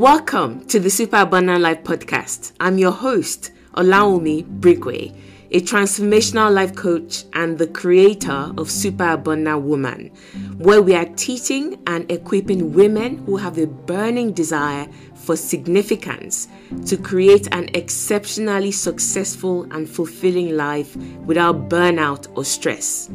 [0.00, 2.52] Welcome to the Super Abundant Life podcast.
[2.58, 5.14] I'm your host, Olawunmi Brigue,
[5.50, 10.06] a transformational life coach and the creator of Super Abundant Woman,
[10.56, 16.48] where we are teaching and equipping women who have a burning desire for significance
[16.86, 23.10] to create an exceptionally successful and fulfilling life without burnout or stress.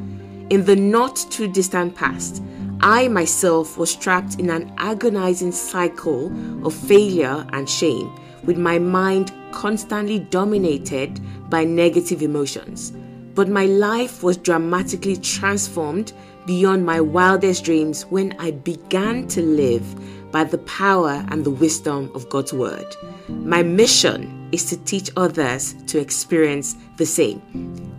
[0.51, 2.43] In the not too distant past,
[2.81, 6.31] I myself was trapped in an agonizing cycle
[6.65, 11.19] of failure and shame, with my mind constantly dominated
[11.49, 12.91] by negative emotions.
[13.33, 16.13] But my life was dramatically transformed
[16.45, 22.11] beyond my wildest dreams when I began to live by the power and the wisdom
[22.13, 22.95] of God's Word.
[23.29, 27.41] My mission is to teach others to experience the same.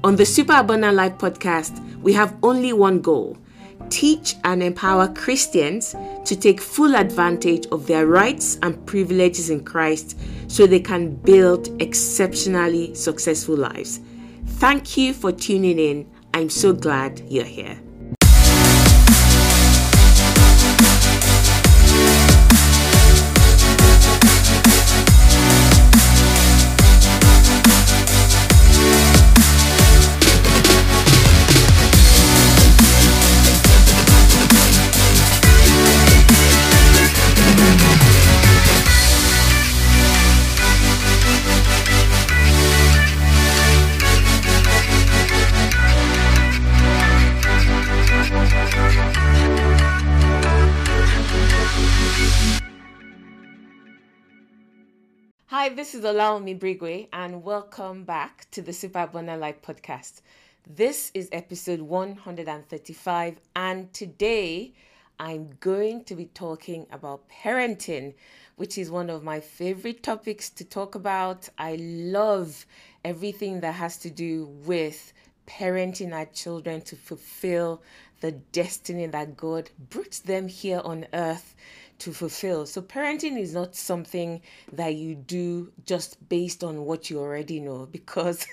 [0.05, 3.37] On the Super Abundant Life podcast, we have only one goal
[3.91, 10.19] teach and empower Christians to take full advantage of their rights and privileges in Christ
[10.49, 14.01] so they can build exceptionally successful lives.
[14.47, 16.11] Thank you for tuning in.
[16.35, 17.81] I'm so glad you're here.
[55.77, 60.23] This is Olawunmi Brigue, and welcome back to the Super Abundant Life podcast.
[60.67, 64.73] This is episode 135, and today
[65.21, 68.15] I'm going to be talking about parenting,
[68.55, 71.47] which is one of my favorite topics to talk about.
[71.59, 72.65] I love
[73.05, 75.13] everything that has to do with
[75.47, 77.83] parenting our children to fulfill
[78.21, 81.55] the destiny that God brought them here on earth
[82.01, 82.67] to fulfill.
[82.67, 84.43] So, parenting is not something
[84.73, 88.47] that you do just based on what you already know, because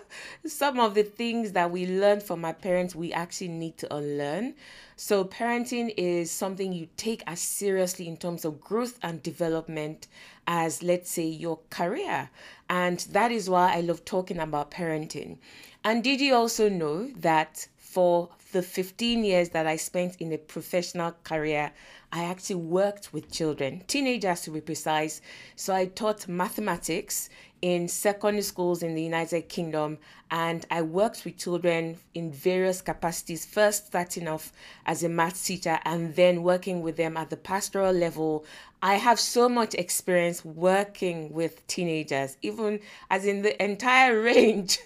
[0.46, 4.54] some of the things that we learned from our parents, we actually need to unlearn.
[4.96, 10.06] So, parenting is something you take as seriously in terms of growth and development
[10.46, 12.30] as, let's say, your career.
[12.68, 15.38] And that is why I love talking about parenting.
[15.84, 20.38] And did you also know that for the 15 years that I spent in a
[20.38, 21.72] professional career,
[22.12, 25.20] I actually worked with children, teenagers to be precise.
[25.54, 27.30] So I taught mathematics
[27.62, 29.98] in secondary schools in the United Kingdom,
[30.30, 34.52] and I worked with children in various capacities, first starting off
[34.86, 38.44] as a math teacher and then working with them at the pastoral level.
[38.82, 44.78] I have so much experience working with teenagers, even as in the entire range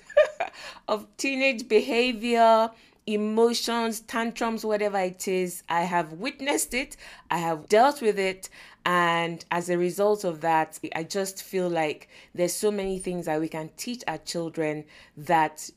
[0.88, 2.70] of teenage behavior,
[3.06, 5.62] emotions, tantrums, whatever it is.
[5.68, 6.96] I have witnessed it,
[7.30, 8.48] I have dealt with it,
[8.86, 13.40] and as a result of that, I just feel like there's so many things that
[13.40, 14.84] we can teach our children
[15.16, 15.70] that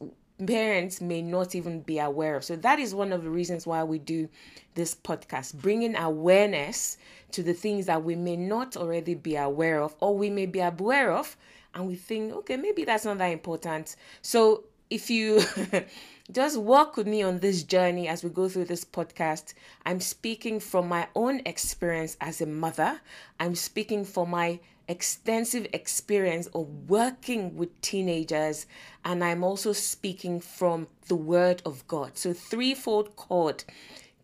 [0.45, 2.43] parents may not even be aware of.
[2.43, 4.29] So that is one of the reasons why we do
[4.75, 6.97] this podcast, bringing awareness
[7.31, 10.59] to the things that we may not already be aware of or we may be
[10.59, 11.35] aware of
[11.73, 13.95] and we think, okay, maybe that's not that important.
[14.21, 15.41] So if you
[16.31, 19.53] just walk with me on this journey as we go through this podcast.
[19.85, 22.99] I'm speaking from my own experience as a mother.
[23.39, 28.65] I'm speaking from my extensive experience of working with teenagers,
[29.05, 32.17] and I'm also speaking from the Word of God.
[32.17, 33.63] So, threefold cord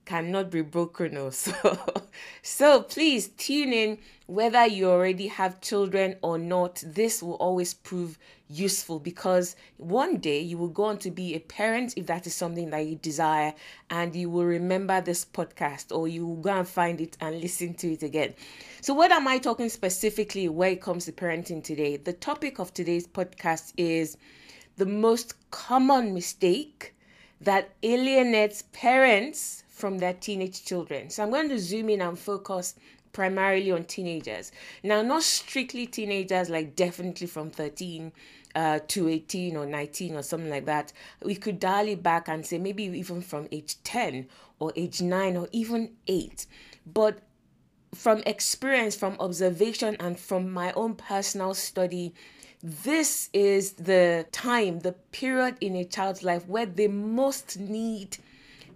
[0.05, 1.17] cannot be broken.
[1.17, 1.53] Oh, also,
[2.41, 3.97] so please tune in
[4.27, 6.83] whether you already have children or not.
[6.85, 8.17] This will always prove
[8.49, 12.33] useful because one day you will go on to be a parent if that is
[12.33, 13.53] something that you desire,
[13.89, 17.73] and you will remember this podcast or you will go and find it and listen
[17.75, 18.33] to it again.
[18.81, 21.97] So, what am I talking specifically when it comes to parenting today?
[21.97, 24.17] The topic of today's podcast is
[24.77, 26.95] the most common mistake
[27.41, 31.09] that alienates parents from their teenage children.
[31.09, 32.75] So, I'm going to zoom in and focus
[33.11, 34.51] primarily on teenagers.
[34.83, 38.11] Now, not strictly teenagers, like definitely from 13
[38.55, 40.93] uh, to 18 or 19 or something like that.
[41.23, 44.27] We could dial it back and say maybe even from age 10
[44.59, 46.45] or age 9 or even 8.
[46.85, 47.19] But
[47.93, 52.13] from experience, from observation, and from my own personal study,
[52.61, 58.17] this is the time, the period in a child's life where they most need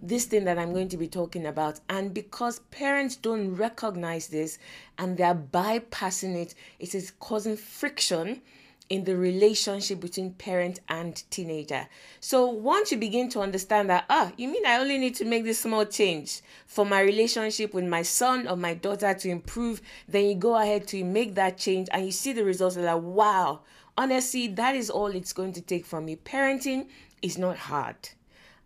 [0.02, 1.80] this thing that I'm going to be talking about.
[1.88, 4.58] And because parents don't recognize this
[4.98, 8.42] and they're bypassing it, it is causing friction
[8.88, 11.86] in the relationship between parent and teenager.
[12.20, 15.44] So once you begin to understand that, ah, you mean I only need to make
[15.44, 20.24] this small change for my relationship with my son or my daughter to improve, then
[20.24, 23.60] you go ahead to make that change and you see the results and like, wow,
[23.96, 26.16] honestly, that is all it's going to take from you.
[26.16, 26.86] Parenting
[27.20, 27.96] is not hard.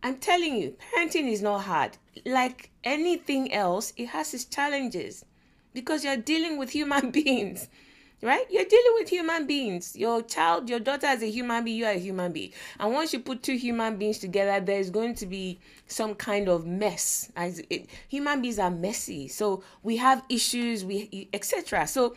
[0.02, 1.96] I'm telling you, parenting is not hard.
[2.26, 5.24] Like anything else, it has its challenges
[5.72, 7.68] because you're dealing with human beings
[8.22, 8.46] right?
[8.50, 9.96] You're dealing with human beings.
[9.96, 12.52] Your child, your daughter is a human being, you are a human being.
[12.78, 15.58] And once you put two human beings together, there's going to be
[15.88, 17.30] some kind of mess.
[17.36, 19.28] As it, human beings are messy.
[19.28, 21.86] So we have issues, we etc.
[21.86, 22.14] So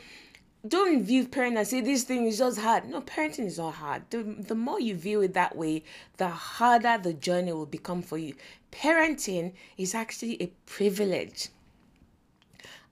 [0.68, 2.90] don't view parenting and say this thing is just hard.
[2.90, 4.04] No, parenting is not hard.
[4.10, 5.84] The, the more you view it that way,
[6.18, 8.36] the harder the journey will become for you.
[8.72, 11.50] Parenting is actually a privilege.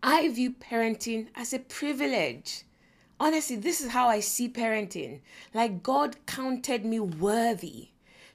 [0.02, 2.64] I view parenting as a privilege
[3.24, 5.22] honestly, this is how I see parenting.
[5.54, 7.88] Like God counted me worthy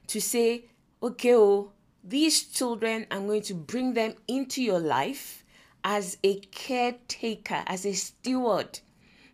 [0.07, 0.65] to say,
[1.01, 1.71] okay, oh,
[2.03, 5.43] these children, I'm going to bring them into your life
[5.83, 8.79] as a caretaker, as a steward.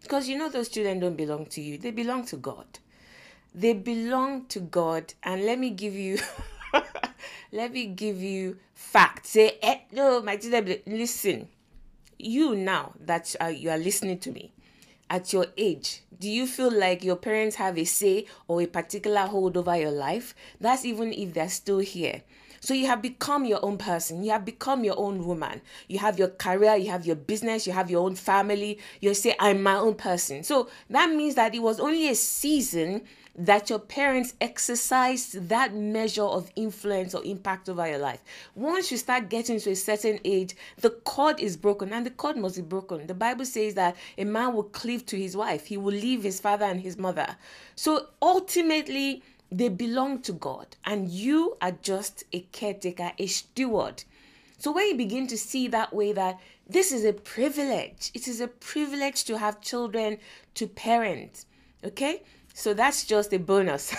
[0.06, 2.68] Because you know, those children don't belong to you, they belong to God.
[3.56, 5.16] They belong to God.
[5.24, 6.19] And let me give you.
[7.52, 9.31] let me give you facts.
[9.31, 11.48] Say, eh, no, my children, listen.
[12.19, 14.54] You now that uh, you are listening to me,
[15.10, 19.22] at your age, do you feel like your parents have a say or a particular
[19.22, 20.36] hold over your life?
[20.62, 22.22] That's even if they're still here.
[22.66, 24.24] So you have become your own person.
[24.24, 25.62] You have become your own woman.
[25.88, 28.80] You have your career, you have your business, you have your own family.
[29.02, 30.42] You say, I'm my own person.
[30.44, 33.04] So that means that it was only a season
[33.38, 38.24] that your parents exercised that measure of influence or impact over your life.
[38.56, 42.36] Once you start getting to a certain age, the cord is broken and the cord
[42.36, 43.06] must be broken.
[43.06, 46.40] The Bible says that a man will cleave to his wife, he will leave his
[46.40, 47.36] father and his mother.
[47.76, 49.22] So ultimately,
[49.57, 54.04] they belong to God, and you are just a caretaker, a steward.
[54.57, 58.42] So when you begin to see that way that this is a privilege, it is
[58.42, 60.18] a privilege to have children
[60.56, 61.46] to parent.
[61.86, 62.24] Okay?
[62.54, 63.96] So that's just a bonus.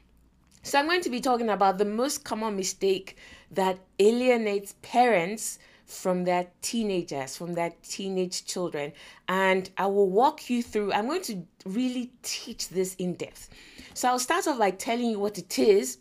[0.62, 3.16] so I'm going to be talking about the most common mistake
[3.52, 5.58] that alienates parents
[5.90, 8.92] from their teenagers, from their teenage children.
[9.28, 13.50] And I will walk you through, I'm going to really teach this in depth.
[13.94, 15.98] So I'll start off by telling you what it is.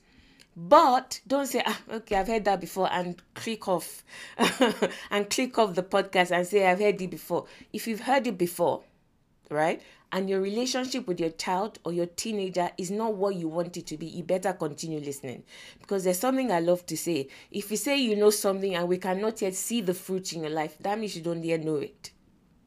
[0.55, 4.03] But don't say, ah, okay, I've heard that before, and click off
[5.09, 7.45] and click off the podcast and say, I've heard it before.
[7.71, 8.83] If you've heard it before,
[9.49, 9.81] right?
[10.11, 13.85] And your relationship with your child or your teenager is not what you want it
[13.87, 15.43] to be, you better continue listening.
[15.79, 17.27] Because there's something I love to say.
[17.51, 20.51] If you say you know something and we cannot yet see the fruit in your
[20.51, 22.11] life, that means you don't yet know it.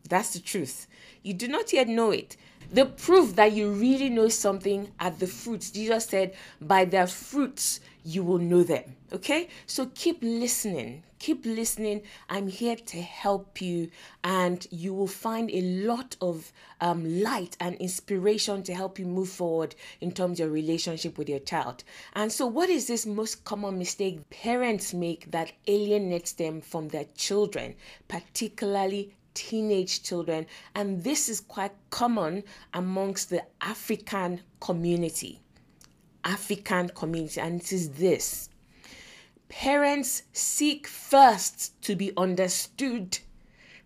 [0.08, 0.86] That's the truth.
[1.22, 2.36] You do not yet know it.
[2.72, 5.70] The proof that you really know something are the fruits.
[5.70, 8.96] Jesus said, By their fruits you will know them.
[9.12, 9.48] Okay?
[9.66, 11.02] So keep listening.
[11.22, 12.02] Keep listening.
[12.28, 13.92] I'm here to help you,
[14.24, 19.28] and you will find a lot of um, light and inspiration to help you move
[19.28, 21.84] forward in terms of your relationship with your child.
[22.14, 27.06] And so, what is this most common mistake parents make that alienates them from their
[27.16, 27.76] children,
[28.08, 30.44] particularly teenage children?
[30.74, 32.42] And this is quite common
[32.74, 35.40] amongst the African community.
[36.24, 38.48] African community, and it is this
[39.52, 43.18] parents seek first to be understood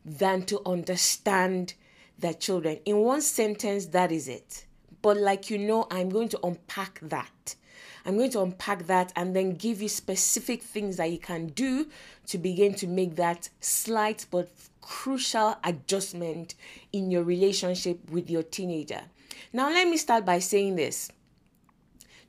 [0.04, 1.74] than to understand
[2.16, 2.78] their children.
[2.84, 4.64] In one sentence, that is it.
[5.02, 7.56] But, like you know, I'm going to unpack that.
[8.04, 11.88] I'm going to unpack that and then give you specific things that you can do
[12.28, 14.48] to begin to make that slight but
[14.80, 16.54] crucial adjustment
[16.92, 19.00] in your relationship with your teenager.
[19.52, 21.10] Now, let me start by saying this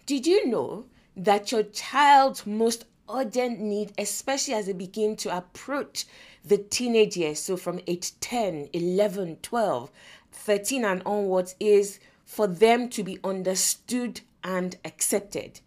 [0.07, 6.05] did you know that your child's most urgent need, especially as they begin to approach
[6.43, 9.91] the teenage years, so from age 10, 11, 12,
[10.31, 15.61] 13, and onwards, is for them to be understood and accepted?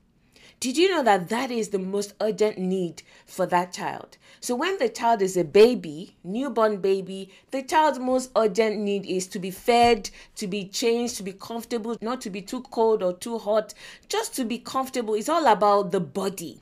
[0.60, 4.18] Did you know that that is the most urgent need for that child?
[4.40, 9.26] So, when the child is a baby, newborn baby, the child's most urgent need is
[9.28, 13.14] to be fed, to be changed, to be comfortable, not to be too cold or
[13.14, 13.72] too hot,
[14.10, 15.14] just to be comfortable.
[15.14, 16.60] It's all about the body.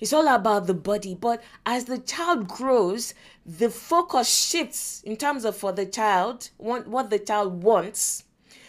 [0.00, 1.14] It's all about the body.
[1.14, 3.14] But as the child grows,
[3.44, 8.24] the focus shifts in terms of for the child, what, what the child wants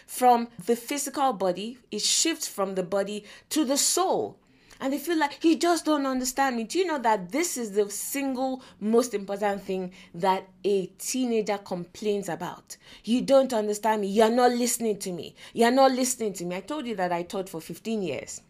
[0.08, 4.40] from the physical body, it shifts from the body to the soul.
[4.80, 6.64] and they feel like you just don't understand me.
[6.64, 12.30] Do you know that this is the single most important thing that a teenager complains
[12.30, 12.78] about?
[13.04, 14.08] You don't understand me.
[14.08, 15.36] You're not listening to me.
[15.54, 16.56] You're not listening to me.
[16.56, 18.42] I told you that I taught for 15 years.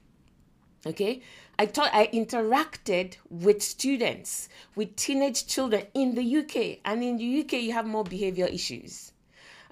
[0.86, 1.22] Okay?
[1.60, 6.80] I taught I interacted with students, with teenage children in the UK.
[6.86, 9.12] And in the UK you have more behavior issues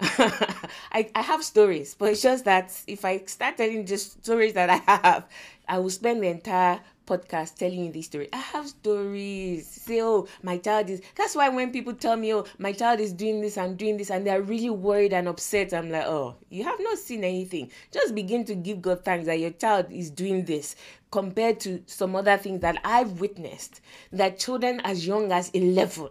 [0.00, 4.70] I, I have stories, but it's just that if I start telling just stories that
[4.70, 5.26] I have,
[5.68, 8.28] I will spend the entire podcast telling you these stories.
[8.32, 9.66] I have stories.
[9.66, 11.02] Say, oh, my child is.
[11.16, 14.10] That's why when people tell me, oh, my child is doing this and doing this,
[14.10, 17.70] and they're really worried and upset, I'm like, oh, you have not seen anything.
[17.90, 20.76] Just begin to give God thanks that your child is doing this
[21.10, 23.80] compared to some other things that I've witnessed
[24.12, 26.08] that children as young as 11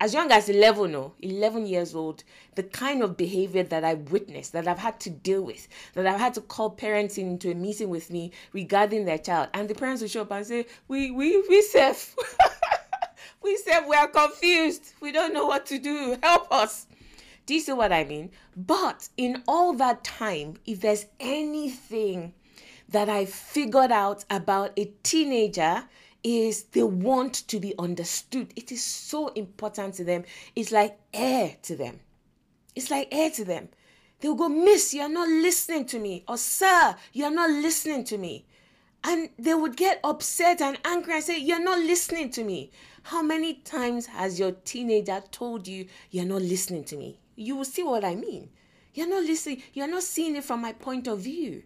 [0.00, 2.24] as young as 11 no 11 years old
[2.56, 6.18] the kind of behavior that I've witnessed that i've had to deal with that i've
[6.18, 9.48] had to call parents into a meeting with me regarding their child.
[9.54, 12.16] And the parents will show up and say we we we safe.
[13.42, 14.92] We said we are confused.
[15.00, 16.16] We don't know what to do.
[16.22, 16.86] Help us.
[17.44, 18.30] Do you see what i mean?
[18.56, 22.34] But in all that time if there's anything
[22.92, 25.84] that i figured out about a teenager
[26.24, 28.52] is they want to be understood.
[28.54, 30.24] It is so important to them.
[30.54, 32.00] It's like air to them.
[32.74, 33.68] It's like air to them.
[34.20, 36.24] They'll go, Miss, you're not listening to me.
[36.28, 38.46] Or, Sir, you're not listening to me.
[39.04, 42.70] And they would get upset and angry and say, You're not listening to me.
[43.02, 47.18] How many times has your teenager told you, You're not listening to me?
[47.34, 48.50] You will see what I mean.
[48.94, 49.62] You're not listening.
[49.72, 51.64] You're not seeing it from my point of view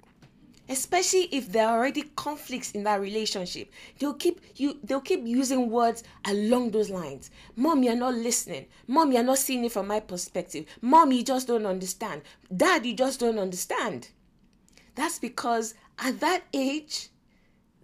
[0.68, 3.70] especially if there are already conflicts in that relationship.
[3.98, 7.30] They'll keep you they'll keep using words along those lines.
[7.54, 8.66] Mom you're not listening.
[8.86, 10.66] Mom you're not seeing it from my perspective.
[10.80, 12.22] Mom you just don't understand.
[12.54, 14.08] Dad you just don't understand.
[14.94, 17.10] That's because at that age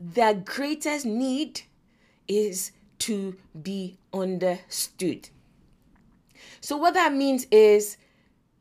[0.00, 1.62] their greatest need
[2.26, 5.28] is to be understood.
[6.60, 7.96] So what that means is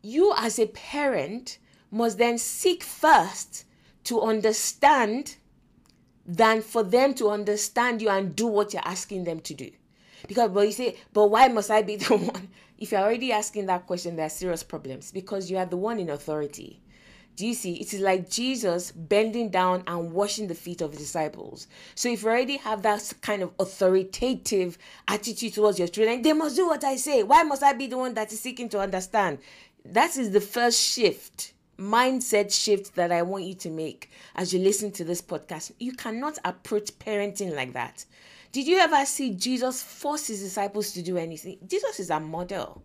[0.01, 1.57] you as a parent
[1.91, 3.65] must then seek first
[4.05, 5.35] to understand
[6.25, 9.71] than for them to understand you and do what you're asking them to do.
[10.27, 12.49] Because, but you say, but why must I be the one?
[12.77, 15.99] If you're already asking that question, there are serious problems because you are the one
[15.99, 16.81] in authority.
[17.35, 17.75] Do you see?
[17.75, 21.67] It is like Jesus bending down and washing the feet of his disciples.
[21.95, 24.77] So if you already have that kind of authoritative
[25.07, 27.23] attitude towards your children, they must do what I say.
[27.23, 29.39] Why must I be the one that is seeking to understand?
[29.85, 34.59] That is the first shift mindset shift that I want you to make as you
[34.59, 35.71] listen to this podcast.
[35.79, 38.05] You cannot approach parenting like that.
[38.51, 41.57] Did you ever see Jesus force his disciples to do anything?
[41.67, 42.83] Jesus is a model.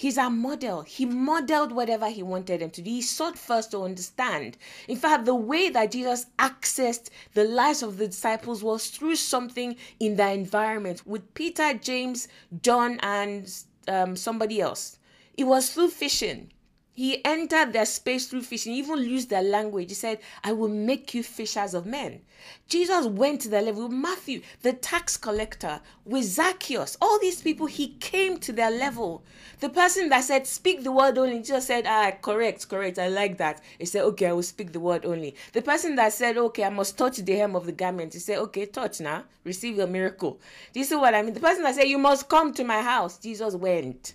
[0.00, 0.80] He's a model.
[0.80, 2.90] He modeled whatever he wanted them to do.
[2.90, 4.56] He sought first to understand.
[4.88, 9.76] In fact, the way that Jesus accessed the lives of the disciples was through something
[10.00, 12.28] in their environment with Peter, James,
[12.62, 13.52] John, and
[13.88, 14.98] um, somebody else.
[15.34, 16.50] It was through fishing.
[17.00, 19.88] He entered their space through fishing, he even used their language.
[19.88, 22.20] He said, I will make you fishers of men.
[22.68, 23.88] Jesus went to their level.
[23.88, 29.24] Matthew, the tax collector, with Zacchaeus, all these people, he came to their level.
[29.60, 33.38] The person that said, Speak the word only, Jesus said, Ah, correct, correct, I like
[33.38, 33.62] that.
[33.78, 35.34] He said, Okay, I will speak the word only.
[35.54, 38.40] The person that said, Okay, I must touch the hem of the garment, he said,
[38.40, 40.38] Okay, touch now, receive your miracle.
[40.74, 41.32] Do you see what I mean?
[41.32, 44.12] The person that said, You must come to my house, Jesus went.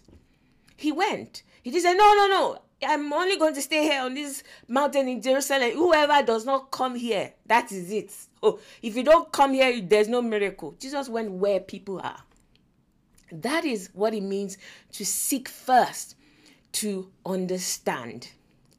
[0.78, 1.42] He went.
[1.64, 2.60] He did say, No, no, no.
[2.84, 5.72] I'm only going to stay here on this mountain in Jerusalem.
[5.72, 8.14] Whoever does not come here, that is it.
[8.44, 10.76] Oh, if you don't come here, there's no miracle.
[10.80, 12.22] Jesus went where people are.
[13.32, 14.58] That is what it means
[14.94, 16.16] to seek first
[16.74, 18.30] to understand.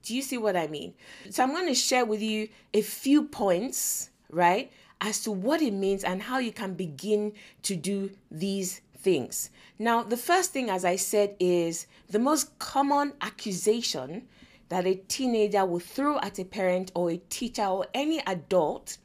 [0.03, 0.95] Do you see what I mean?
[1.31, 5.73] So I'm going to share with you a few points, right, as to what it
[5.73, 9.51] means and how you can begin to do these things.
[9.79, 14.27] Now, the first thing, as I said, is the most common accusation
[14.69, 18.99] that a teenager will throw at a parent or a teacher or any adult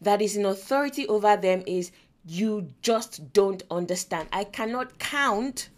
[0.00, 1.90] that is in authority over them is
[2.24, 4.28] you just don't understand.
[4.32, 5.68] I cannot count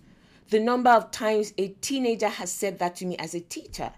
[0.50, 3.92] the number of times a teenager has said that to me as a teacher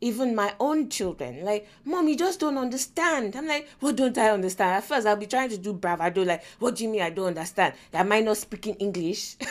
[0.00, 1.44] even my own children.
[1.44, 3.36] Like, mom, you just don't understand.
[3.36, 4.76] I'm like, what don't I understand?
[4.76, 7.26] At first, I'll be trying to do bravado, like, what do you mean I don't
[7.26, 7.74] understand?
[7.92, 9.36] Am I not speaking English?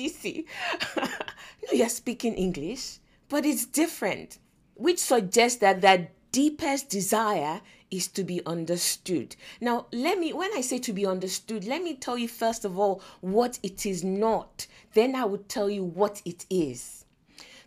[0.00, 0.46] see?
[0.96, 1.06] no,
[1.72, 2.98] you're speaking English,
[3.28, 4.38] but it's different,
[4.74, 7.60] which suggests that that deepest desire
[7.90, 9.36] is to be understood.
[9.60, 12.78] Now, let me, when I say to be understood, let me tell you first of
[12.78, 14.66] all what it is not.
[14.94, 17.03] Then I will tell you what it is.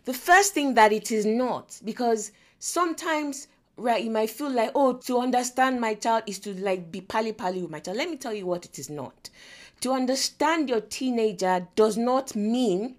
[0.08, 3.46] The first thing that it is not, because sometimes
[3.76, 7.34] right you might feel like oh to understand my child is to like be pally
[7.34, 7.98] pally with my child.
[7.98, 9.28] Let me tell you what it is not.
[9.82, 12.96] To understand your teenager does not mean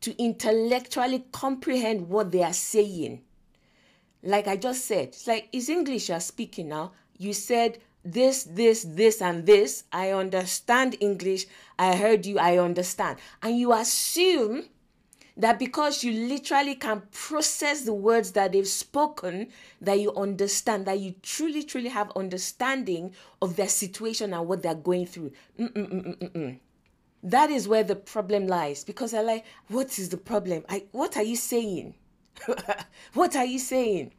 [0.00, 3.22] to intellectually comprehend what they are saying.
[4.24, 6.90] Like i just said it's like it's english you're speaking now.
[7.18, 9.84] You said this this this and this.
[9.92, 11.46] I understand english.
[11.78, 12.40] I heard you.
[12.40, 13.20] I understand.
[13.44, 14.64] And you assume
[15.38, 19.48] that because you literally can process the words that they've spoken,
[19.80, 24.74] that you understand, that you truly, truly have understanding of their situation and what they're
[24.74, 25.30] going through.
[25.58, 26.58] Mm-mm-mm-mm-mm.
[27.22, 28.84] That is where the problem lies.
[28.84, 30.64] Because I like, what is the problem?
[30.68, 31.94] I what are you saying?
[33.14, 34.12] what are you saying?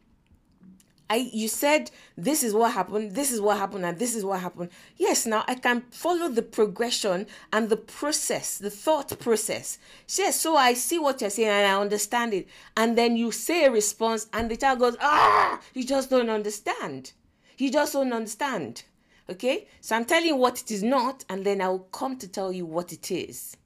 [1.10, 4.40] I you said this is what happened, this is what happened, and this is what
[4.40, 4.70] happened.
[4.96, 9.78] Yes, now I can follow the progression and the process, the thought process.
[10.16, 12.48] Yes, so I see what you're saying and I understand it.
[12.76, 17.12] And then you say a response, and the child goes, Ah, you just don't understand.
[17.58, 18.84] You just don't understand.
[19.28, 19.66] Okay?
[19.80, 22.66] So I'm telling you what it is not, and then I'll come to tell you
[22.66, 23.56] what it is.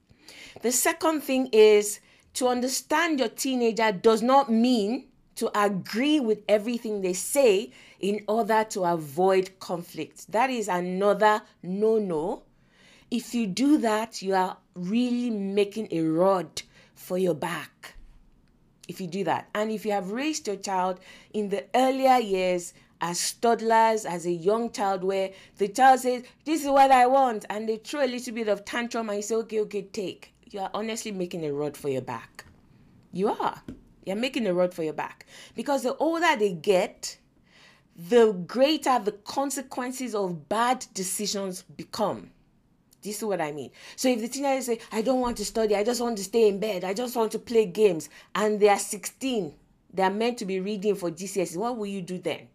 [0.63, 1.99] The second thing is
[2.33, 8.63] to understand your teenager does not mean to agree with everything they say in order
[8.69, 10.31] to avoid conflict.
[10.31, 12.43] That is another no no.
[13.11, 16.63] If you do that, you are really making a rod
[16.93, 17.95] for your back.
[18.87, 20.99] If you do that, and if you have raised your child
[21.33, 26.63] in the earlier years as toddlers, as a young child, where the child says, This
[26.63, 29.35] is what I want, and they throw a little bit of tantrum and you say,
[29.35, 30.33] Okay, okay, take.
[30.51, 32.45] You are honestly making a rod for your back.
[33.11, 33.61] You are.
[34.05, 35.25] You're making a rod for your back.
[35.55, 37.17] Because the older they get,
[37.95, 42.31] the greater the consequences of bad decisions become.
[43.01, 43.69] This is what I mean.
[43.95, 46.47] So if the teenagers say, I don't want to study, I just want to stay
[46.47, 49.53] in bed, I just want to play games, and they are 16,
[49.93, 52.47] they are meant to be reading for GCSE, what will you do then?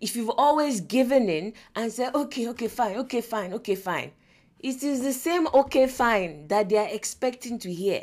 [0.00, 4.10] If you've always given in and said, okay, okay, fine, okay, fine, okay, fine,
[4.58, 8.02] it is the same okay, fine that they are expecting to hear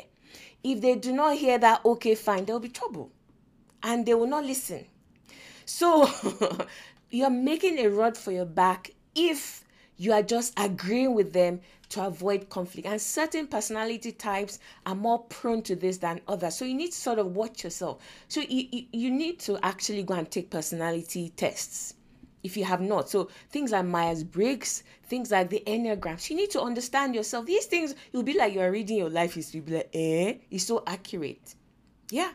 [0.64, 3.12] if they do not hear that, okay, fine, there will be trouble
[3.82, 4.86] and they will not listen.
[5.66, 6.10] So
[7.10, 9.64] you're making a rod for your back if
[9.96, 11.60] you are just agreeing with them
[11.90, 12.88] to avoid conflict.
[12.88, 16.56] And certain personality types are more prone to this than others.
[16.56, 18.02] So you need to sort of watch yourself.
[18.28, 21.94] So you, you, you need to actually go and take personality tests
[22.44, 23.08] if you have not.
[23.08, 27.46] So things like Myers Briggs, things like the Enneagrams, you need to understand yourself.
[27.46, 30.64] These things, you'll be like you're reading your life history, you'll be like, eh, it's
[30.64, 31.54] so accurate.
[32.10, 32.30] Yeah.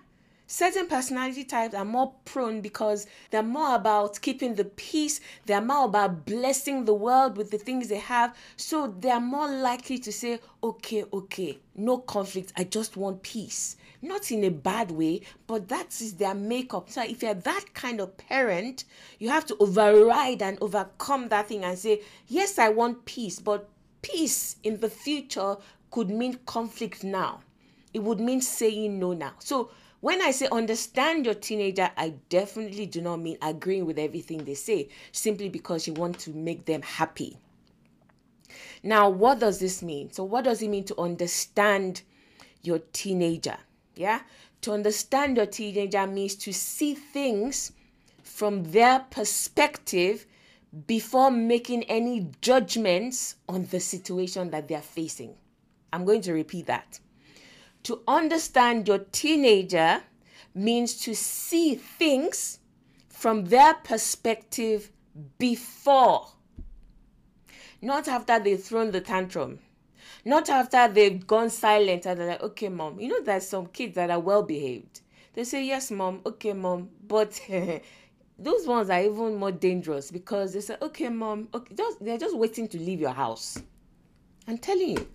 [0.52, 5.86] Certain personality types are more prone because they're more about keeping the peace, they're more
[5.86, 8.36] about blessing the world with the things they have.
[8.56, 13.78] So they're more likely to say, okay, okay, no conflict, I just want peace.
[14.02, 16.90] Not in a bad way, but that is their makeup.
[16.90, 18.86] So if you're that kind of parent,
[19.20, 23.70] you have to override and overcome that thing and say, yes, I want peace, but
[24.02, 25.58] peace in the future
[25.92, 27.42] could mean conflict now.
[27.94, 29.34] It would mean saying no now.
[29.38, 29.70] So
[30.02, 34.54] when I say understand your teenager, I definitely do not mean agreeing with everything they
[34.54, 37.38] say simply because you want to make them happy.
[38.82, 40.12] Now, what does this mean?
[40.12, 42.02] So, what does it mean to understand
[42.62, 43.58] your teenager?
[43.96, 44.22] Yeah,
[44.62, 47.74] to understand your teenager means to see things
[48.24, 50.26] from their perspective
[50.88, 55.34] before making any judgments on the situation that they're facing.
[55.92, 57.00] I'm going to repeat that.
[57.90, 60.04] To understand your teenager
[60.54, 62.60] means to see things
[63.08, 64.92] from their perspective
[65.40, 66.28] before,
[67.82, 69.58] not after they've thrown the tantrum,
[70.24, 73.00] not after they've gone silent and they're like, okay, mom.
[73.00, 75.02] You know, there's some kids that are well behaved.
[75.34, 76.90] They say, yes, mom, okay, mom.
[77.08, 77.42] But
[78.38, 82.38] those ones are even more dangerous because they say, okay, mom, okay, just, they're just
[82.38, 83.58] waiting to leave your house.
[84.48, 85.08] I'm telling you,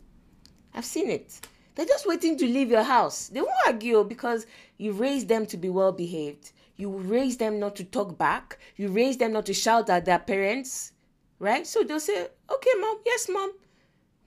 [0.75, 1.41] I've seen it.
[1.75, 3.29] They're just waiting to leave your house.
[3.29, 4.47] They won't argue because
[4.79, 6.53] you raised them to be well behaved.
[6.77, 8.59] You raised them not to talk back.
[8.77, 10.93] You raised them not to shout at their parents,
[11.39, 11.67] right?
[11.67, 13.53] So they'll say, okay, mom, yes, mom.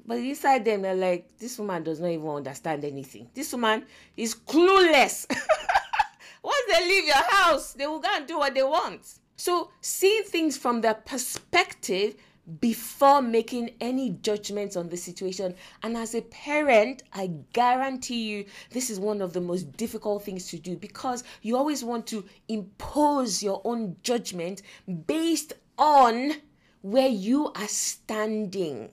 [0.06, 3.30] But inside them, they're like, this woman does not even understand anything.
[3.34, 5.26] This woman is clueless.
[6.44, 9.02] Once they leave your house, they will go and do what they want.
[9.36, 12.16] So, seeing things from their perspective
[12.60, 15.54] before making any judgments on the situation.
[15.84, 20.48] And as a parent, I guarantee you this is one of the most difficult things
[20.48, 24.62] to do because you always want to impose your own judgment
[25.08, 26.34] based on
[26.82, 28.90] where you are standing.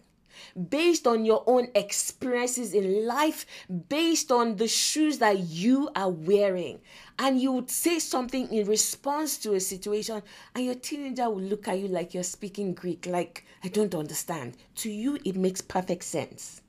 [0.68, 3.46] Based on your own experiences in life,
[3.88, 6.80] based on the shoes that you are wearing.
[7.18, 10.22] And you would say something in response to a situation,
[10.54, 14.56] and your teenager will look at you like you're speaking Greek, like, I don't understand.
[14.76, 16.60] To you, it makes perfect sense.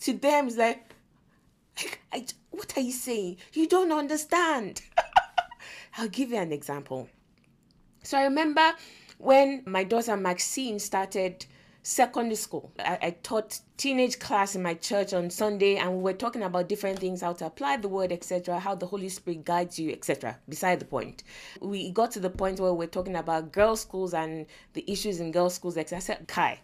[0.00, 0.94] To them, it's like,
[2.12, 3.38] I, what are you saying?
[3.52, 4.82] You don't understand.
[5.96, 7.08] I'll give you an example.
[8.02, 8.72] So I remember
[9.18, 11.46] when my daughter Maxine started
[11.82, 12.72] secondary school.
[12.78, 16.68] I, I, taught teenage class in my church on Sunday, and we were talking about
[16.68, 20.38] different things, how to apply the word, etc., how the Holy Spirit guides you, etc.
[20.48, 21.24] Beside the point,
[21.60, 25.32] we got to the point where we're talking about girls' schools and the issues in
[25.32, 25.96] girls' schools, etc.
[25.96, 26.60] I said, Kai,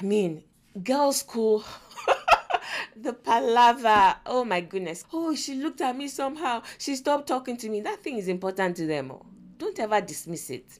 [0.00, 0.44] I mean,
[0.82, 1.64] girls' school.
[2.96, 4.16] the palaver.
[4.26, 5.04] Oh my goodness.
[5.12, 6.62] Oh, she looked at me somehow.
[6.78, 7.80] She stopped talking to me.
[7.80, 9.10] That thing is important to them.
[9.10, 9.26] Oh.
[9.58, 10.78] Don't ever dismiss it.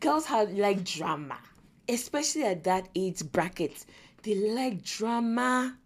[0.00, 1.38] Girls have like drama,
[1.88, 3.84] especially at that age bracket.
[4.22, 5.76] They like drama.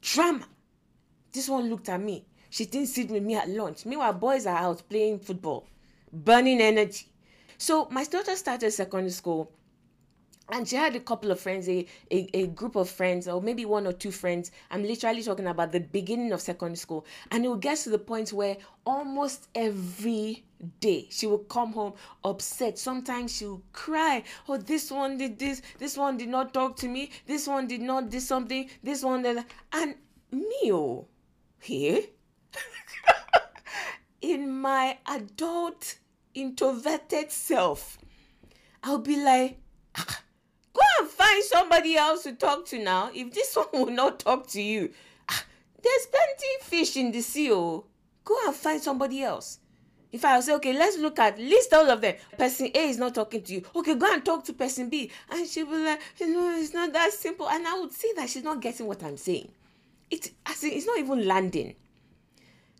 [0.00, 0.46] Drama.
[1.32, 2.24] This one looked at me.
[2.50, 3.84] She didn't sit with me at lunch.
[3.84, 5.66] Meanwhile, boys are out playing football,
[6.12, 7.06] burning energy.
[7.58, 9.52] So my daughter started secondary school
[10.50, 13.64] and she had a couple of friends a, a, a group of friends or maybe
[13.64, 17.48] one or two friends i'm literally talking about the beginning of secondary school and it
[17.48, 18.56] would get to the point where
[18.86, 20.44] almost every
[20.80, 21.06] day.
[21.10, 21.94] She would come home
[22.24, 22.78] upset.
[22.78, 24.24] Sometimes she would cry.
[24.48, 25.62] Oh this one did this.
[25.78, 27.10] This one did not talk to me.
[27.26, 28.68] This one did not do something.
[28.82, 29.94] This one did and
[30.30, 31.06] me oh
[31.60, 32.02] here
[34.20, 35.96] in my adult
[36.34, 37.98] introverted self
[38.84, 39.58] i'll be like
[39.96, 40.22] ah,
[40.78, 43.10] Go and find somebody else to talk to now.
[43.12, 44.92] If this one will not talk to you,
[45.28, 45.44] ah,
[45.82, 47.50] there's plenty fish in the sea.
[47.50, 47.86] Oh,
[48.24, 49.58] go and find somebody else.
[50.10, 52.14] If I say, okay, let's look at list all of them.
[52.38, 53.62] Person A is not talking to you.
[53.76, 55.10] Okay, go and talk to person B.
[55.30, 57.48] And she will like, you know, it's not that simple.
[57.48, 59.50] And I would see that she's not getting what I'm saying.
[60.10, 61.74] It as it's not even landing.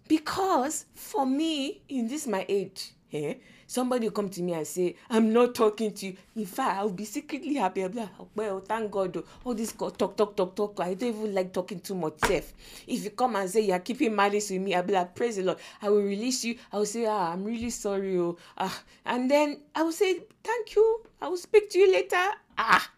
[0.06, 3.34] Because for me, in this my age, eh,
[3.68, 6.16] somebody will come to me and say i'm not talking to you.
[6.34, 7.82] In fact i'll be secretly happy.
[7.82, 11.10] I'll be like well thank god oh, all this talk talk talk talk i don't
[11.10, 12.52] even like talking too much self
[12.86, 15.42] if you come and say you're keeping malice with me i'll be like praise the
[15.42, 15.58] lord.
[15.82, 16.56] I will release you.
[16.72, 18.36] I will say ah i'm really sorry oh.
[18.56, 21.02] Ah and then i will say thank you.
[21.20, 22.24] I will speak to you later.
[22.56, 22.90] Ah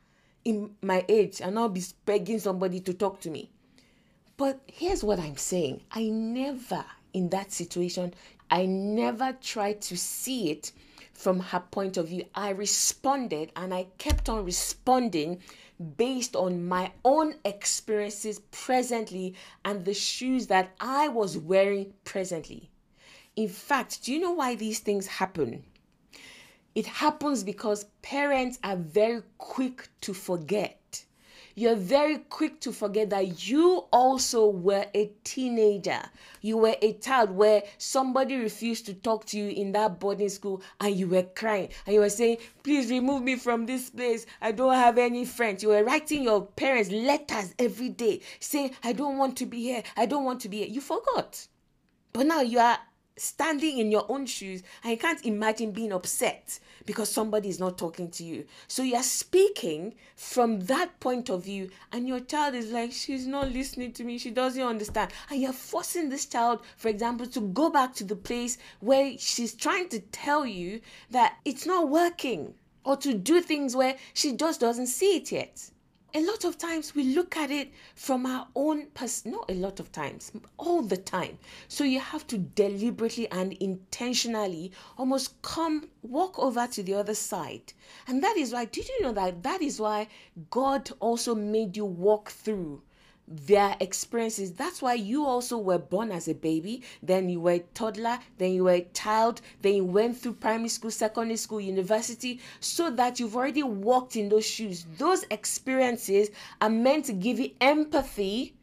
[0.45, 3.51] in my age and i'll be begging somebody to talk to me.
[4.37, 5.83] But here's what i'm saying.
[5.91, 8.15] I never in that situation
[8.51, 10.73] I never tried to see it
[11.13, 12.25] from her point of view.
[12.35, 15.41] I responded and I kept on responding
[15.97, 19.35] based on my own experiences presently
[19.65, 22.71] and the shoes that I was wearing presently.
[23.37, 25.63] In fact, do you know why these things happen?
[26.75, 30.80] It happens because parents are very quick to forget
[31.61, 36.01] you're very quick to forget that you also were a teenager.
[36.41, 40.63] You were a child where somebody refused to talk to you in that boarding school
[40.81, 44.25] and you were crying and you were saying, Please remove me from this place.
[44.41, 45.63] I don't have any friends.
[45.63, 49.83] You were writing your parents letters every day saying, I don't want to be here.
[49.99, 50.69] I don't want to be here.
[50.69, 51.47] You forgot.
[52.15, 52.79] But now you are
[53.21, 57.77] standing in your own shoes and you can't imagine being upset because somebody is not
[57.77, 58.47] talking to you.
[58.67, 63.53] So you're speaking from that point of view, and your child is like, She's not
[63.53, 65.13] listening to me, she doesn't understand.
[65.31, 69.55] And you're forcing this child, for example, to go back to the place where she's
[69.55, 70.81] trying to tell you
[71.11, 72.55] that it's not working
[72.85, 75.71] or to do things where she just doesn't see it yet
[76.15, 79.81] a lot of times we look at it from our own pers- not a lot
[79.81, 81.39] of times all the time.
[81.69, 87.73] So you have to deliberately and intentionally almost come walk over to the other side.
[88.07, 90.09] And that is why did you know that that is why
[90.51, 92.83] god also made you walk through
[93.31, 94.53] their experiences.
[94.53, 98.53] That's why you also were born as a baby, then you were a toddler, then
[98.53, 103.21] you were a child, then you went through primary school, secondary school, university, so that
[103.21, 104.85] you've already walked in those shoes.
[104.99, 108.55] Those experiences are meant to give you empathy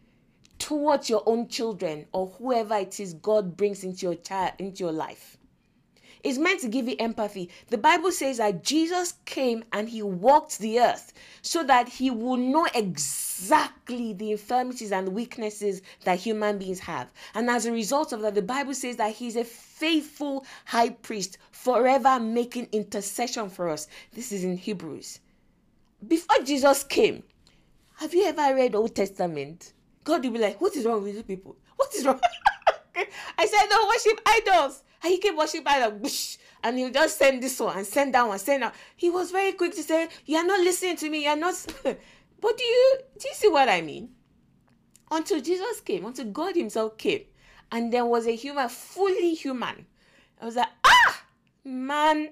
[0.59, 4.91] towards your own children or whoever it is God brings into your child into your
[4.91, 5.37] life
[6.27, 7.49] is meant to give you empathy.
[7.69, 12.35] The Bible says that Jesus came and he walked the earth so that he will
[12.35, 17.11] know exactly the infirmities and weaknesses that human beings have.
[17.33, 21.37] And as a result of that, the Bible says that he's a faithful high priest,
[21.51, 23.87] forever making intercession for us.
[24.13, 25.19] This is in Hebrews.
[26.05, 27.23] Before Jesus came,
[27.99, 29.73] have you ever read the Old Testament?
[30.03, 31.55] God will be like, What is wrong with you people?
[31.77, 32.19] What is wrong?
[33.37, 34.83] I said, Don't worship idols.
[35.03, 38.13] And he kept watching by the whoosh, and he'll just send this one and send
[38.13, 38.75] that one, send that.
[38.95, 41.53] He was very quick to say, You're not listening to me, you're not
[42.39, 44.09] But do you do you see what I mean?
[45.09, 47.23] Until Jesus came, until God Himself came,
[47.71, 49.85] and there was a human, fully human.
[50.39, 51.23] I was like, ah,
[51.63, 52.29] man,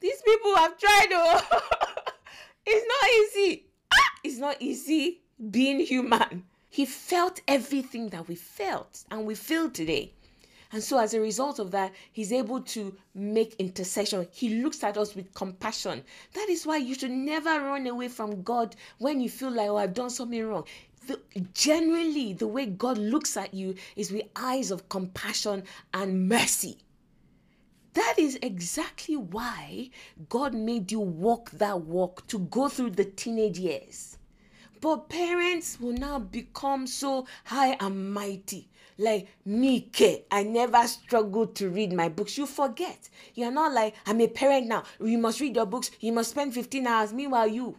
[0.00, 1.08] these people have tried.
[1.12, 1.40] Oh,
[2.66, 3.66] it's not easy.
[3.92, 6.44] Ah, it's not easy being human.
[6.68, 10.14] He felt everything that we felt and we feel today.
[10.72, 14.26] And so, as a result of that, he's able to make intercession.
[14.32, 16.02] He looks at us with compassion.
[16.32, 19.76] That is why you should never run away from God when you feel like, oh,
[19.76, 20.64] I've done something wrong.
[21.06, 21.20] The,
[21.52, 26.78] generally, the way God looks at you is with eyes of compassion and mercy.
[27.92, 29.90] That is exactly why
[30.30, 34.16] God made you walk that walk to go through the teenage years.
[34.80, 38.70] But parents will now become so high and mighty.
[39.02, 39.90] Like me,
[40.30, 42.38] I never struggled to read my books.
[42.38, 43.08] You forget.
[43.34, 44.84] You're not like, I'm a parent now.
[45.00, 45.90] You must read your books.
[45.98, 47.12] You must spend 15 hours.
[47.12, 47.76] Meanwhile, you.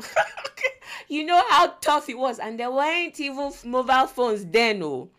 [1.08, 2.38] you know how tough it was.
[2.38, 5.10] And there weren't even mobile phones then, oh.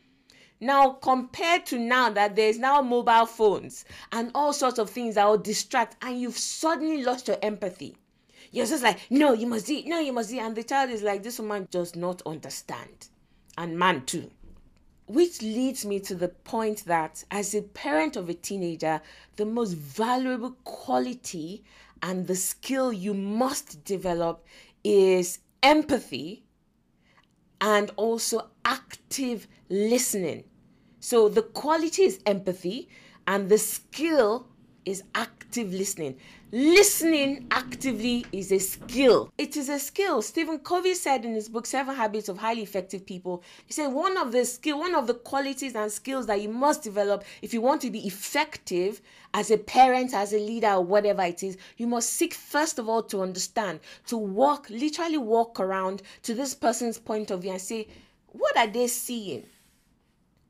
[0.59, 5.27] Now, compared to now that there's now mobile phones and all sorts of things that
[5.27, 7.95] will distract, and you've suddenly lost your empathy.
[8.49, 10.39] You're just like, no, you must eat, no, you must eat.
[10.39, 13.09] And the child is like, this woman does not understand.
[13.55, 14.31] And man, too.
[15.13, 18.99] Which leads me to the point that as a parent of a teenager,
[19.35, 21.63] the most valuable quality
[22.01, 24.43] and the skill you must develop
[24.83, 26.45] is empathy
[27.61, 30.45] and also active listening.
[30.99, 32.89] So the quality is empathy
[33.27, 34.47] and the skill
[34.85, 36.17] is active listening.
[36.51, 39.31] Listening actively is a skill.
[39.37, 40.21] It is a skill.
[40.21, 44.17] Stephen Covey said in his book Seven Habits of Highly Effective People, he said one
[44.17, 47.61] of the skill, one of the qualities and skills that you must develop if you
[47.61, 49.01] want to be effective
[49.33, 52.87] as a parent, as a leader, or whatever it is, you must seek first of
[52.87, 57.61] all to understand, to walk, literally walk around to this person's point of view and
[57.61, 57.87] say,
[58.27, 59.43] what are they seeing?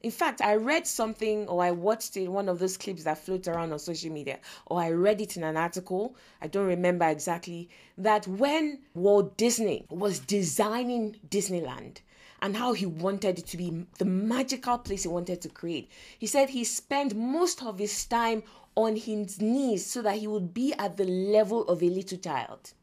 [0.04, 3.48] In fact, I read something or I watched it, one of those clips that float
[3.48, 7.70] around on social media, or I read it in an article, I don't remember exactly,
[7.98, 12.00] that when Walt Disney was designing Disneyland,
[12.42, 15.90] and how he wanted it to be the magical place he wanted to create.
[16.20, 18.44] He said he spent most of his time
[18.76, 22.74] on his knees so that he would be at the level of a little child.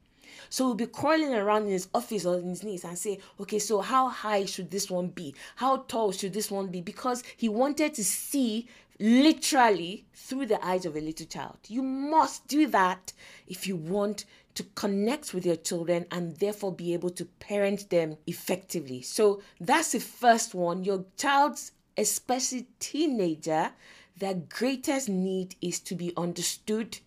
[0.50, 3.80] So he'll be crawling around in his office on his knees and say, okay, so
[3.80, 5.34] how high should this one be?
[5.56, 6.82] How tall should this one be?
[6.82, 11.56] Because he wanted to see literally through the eyes of a little child.
[11.68, 13.12] You must do that
[13.46, 18.16] if you want to connect with your children and therefore be able to parent them
[18.26, 19.00] effectively.
[19.02, 20.84] So that's the first one.
[20.84, 23.70] Your child's, especially teenager,
[24.18, 26.98] their greatest need is to be understood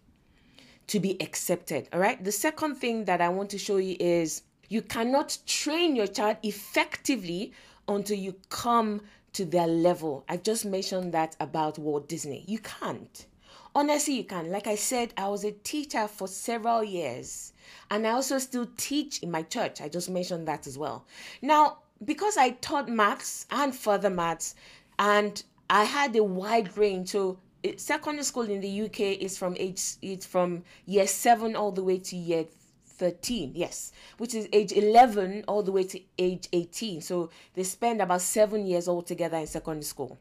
[0.88, 1.88] to be accepted.
[1.93, 2.24] All right.
[2.24, 6.38] The second thing that I want to show you is you cannot train your child
[6.43, 7.54] effectively
[7.88, 9.02] until you come
[9.34, 10.24] to their level.
[10.30, 12.43] I just mentioned that about Walt Disney.
[12.48, 13.26] You can't.
[13.76, 14.52] Honestly, you can.
[14.52, 17.54] Like I said, I was a teacher for several years,
[17.89, 19.82] and I also still teach in my church.
[19.82, 21.06] I just mentioned that as well.
[21.41, 24.54] Now, because I taught maths and further maths,
[25.00, 27.39] and I had a wide range, so
[27.78, 31.97] secondary school in the UK is from age it's from year 7 all the way
[31.97, 32.45] to year
[32.86, 38.02] 13 yes which is age 11 all the way to age 18 so they spend
[38.02, 40.17] about 7 years altogether in secondary school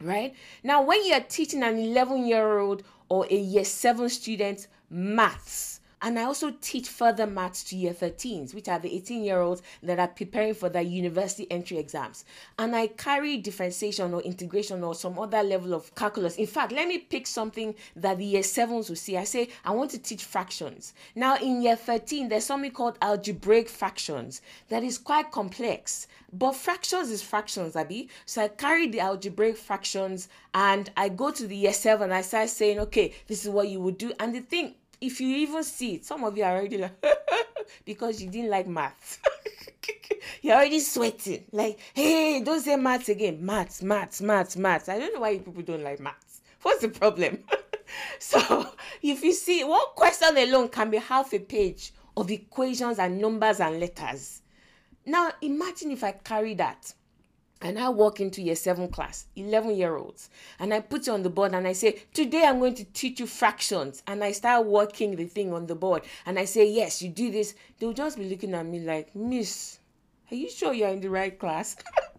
[0.00, 0.34] right?
[0.62, 6.20] Now when you're teaching an 11 year old or a year 7 student maths and
[6.20, 9.98] I also teach further maths to year 13s, which are the 18 year olds that
[9.98, 12.24] are preparing for their university entry exams.
[12.60, 16.36] And I carry differentiation or integration or some other level of calculus.
[16.36, 19.16] In fact, let me pick something that the year 7s will see.
[19.16, 20.94] I say, I want to teach fractions.
[21.16, 26.06] Now, in year 13, there's something called algebraic fractions that is quite complex.
[26.32, 28.10] But fractions is fractions, Abby.
[28.26, 32.20] So I carry the algebraic fractions and I go to the year 7 and I
[32.20, 34.12] start saying, okay, this is what you would do.
[34.20, 37.04] And the thing, if you even see it, some of you are already like,
[37.84, 39.18] because you didn't like maths.
[40.42, 41.44] You're already sweating.
[41.52, 43.44] Like, hey, don't say maths again.
[43.44, 44.88] Maths, maths, maths, maths.
[44.88, 46.40] I don't know why you people don't like maths.
[46.62, 47.44] What's the problem?
[48.18, 48.70] so,
[49.02, 53.60] if you see, one question alone can be half a page of equations and numbers
[53.60, 54.42] and letters.
[55.04, 56.92] Now, imagine if I carry that
[57.62, 61.22] and I walk into year seven class, 11 year olds, and I put you on
[61.22, 64.02] the board and I say, Today I'm going to teach you fractions.
[64.06, 67.30] And I start working the thing on the board and I say, Yes, you do
[67.30, 67.54] this.
[67.78, 69.78] They'll just be looking at me like, Miss,
[70.30, 71.76] are you sure you're in the right class?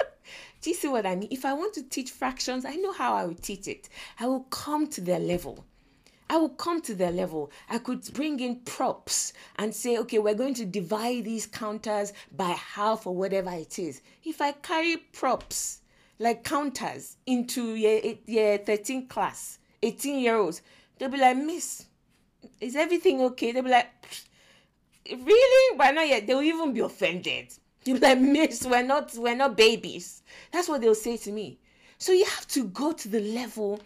[0.62, 1.30] do you see what I mean?
[1.30, 3.90] If I want to teach fractions, I know how I will teach it.
[4.20, 5.66] I will come to their level.
[6.30, 7.52] I will come to their level.
[7.70, 12.50] I could bring in props and say, okay, we're going to divide these counters by
[12.50, 14.02] half or whatever it is.
[14.24, 15.82] If I carry props
[16.20, 20.62] like counters into year, year 13 class, 18 year olds,
[20.98, 21.86] they'll be like, Miss,
[22.60, 23.54] is everything okay?
[23.54, 23.88] They'll be like,
[25.10, 25.78] really?
[25.78, 26.28] Why not yet?
[26.28, 27.54] They'll even be offended.
[27.84, 30.24] They'll be like, Miss, we're not, we're not babies.
[30.52, 31.60] That's what they'll say to me.
[31.98, 33.80] So you have to go to the level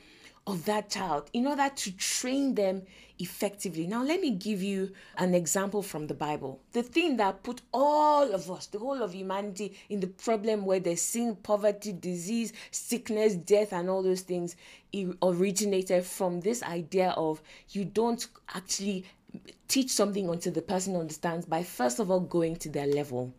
[0.47, 2.81] of that child in order to train them
[3.19, 3.85] effectively.
[3.85, 6.59] Now, let me give you an example from the Bible.
[6.71, 10.79] The thing that put all of us, the whole of humanity, in the problem where
[10.79, 14.55] there's sin, poverty, disease, sickness, death, and all those things
[15.21, 19.05] originated from this idea of you don't actually
[19.67, 23.31] teach something until the person understands by first of all going to their level.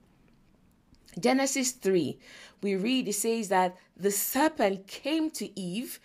[1.21, 2.17] Genesis 3,
[2.62, 6.01] we read it says that the serpent came to Eve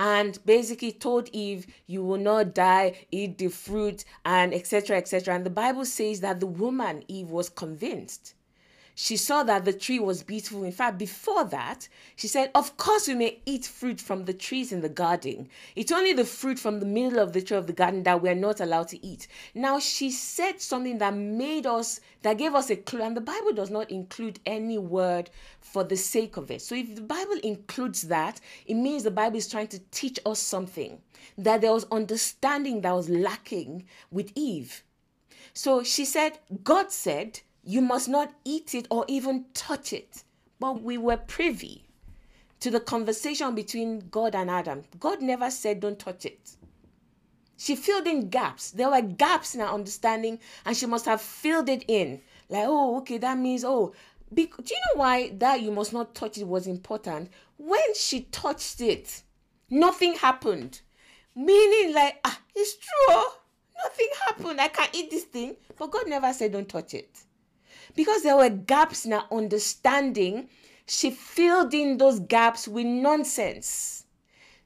[0.00, 4.96] and basically told Eve, You will not die, eat the fruit, and etc.
[4.96, 5.34] etc.
[5.34, 8.34] And the Bible says that the woman, Eve, was convinced
[9.02, 10.62] she saw that the tree was beautiful.
[10.62, 14.72] In fact, before that, she said, Of course, we may eat fruit from the trees
[14.72, 15.48] in the garden.
[15.74, 18.34] It's only the fruit from the middle of the tree of the garden that we're
[18.34, 19.26] not allowed to eat.
[19.54, 23.54] Now, she said something that made us, that gave us a clue, and the Bible
[23.54, 25.30] does not include any word
[25.62, 26.60] for the sake of it.
[26.60, 30.40] So, if the Bible includes that, it means the Bible is trying to teach us
[30.40, 31.00] something
[31.38, 34.84] that there was understanding that was lacking with Eve.
[35.54, 40.24] So she said, God said, you must not eat it or even touch it.
[40.58, 41.84] But we were privy
[42.60, 44.84] to the conversation between God and Adam.
[44.98, 46.56] God never said, Don't touch it.
[47.56, 48.70] She filled in gaps.
[48.70, 52.20] There were gaps in her understanding, and she must have filled it in.
[52.48, 53.92] Like, oh, okay, that means, oh,
[54.32, 57.30] do you know why that you must not touch it was important?
[57.58, 59.22] When she touched it,
[59.68, 60.80] nothing happened.
[61.34, 63.24] Meaning, like, ah, it's true.
[63.82, 64.60] Nothing happened.
[64.60, 65.56] I can't eat this thing.
[65.78, 67.24] But God never said, don't touch it
[67.94, 70.48] because there were gaps in her understanding,
[70.86, 74.04] she filled in those gaps with nonsense.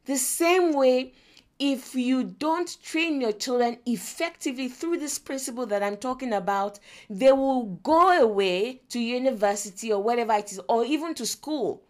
[0.07, 1.13] The same way,
[1.59, 7.33] if you don't train your children effectively through this principle that I'm talking about, they
[7.33, 11.85] will go away to university or whatever it is, or even to school,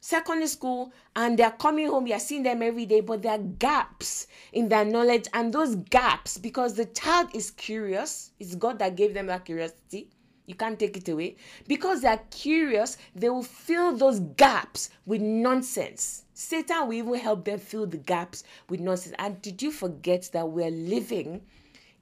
[0.00, 4.28] secondary school, and they're coming home, you're seeing them every day, but there are gaps
[4.52, 5.26] in their knowledge.
[5.34, 10.10] And those gaps, because the child is curious, it's God that gave them that curiosity
[10.46, 11.36] you can't take it away.
[11.68, 16.24] Because they are curious, they will fill those gaps with nonsense.
[16.34, 19.14] Satan will even help them fill the gaps with nonsense.
[19.18, 21.42] And did you forget that we're living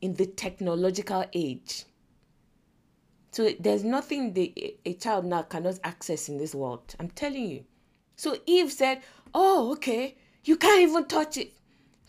[0.00, 1.84] in the technological age?
[3.32, 6.94] So there's nothing the, a child now cannot access in this world.
[6.98, 7.64] I'm telling you.
[8.16, 9.02] So Eve said,
[9.34, 11.52] Oh, okay, you can't even touch it.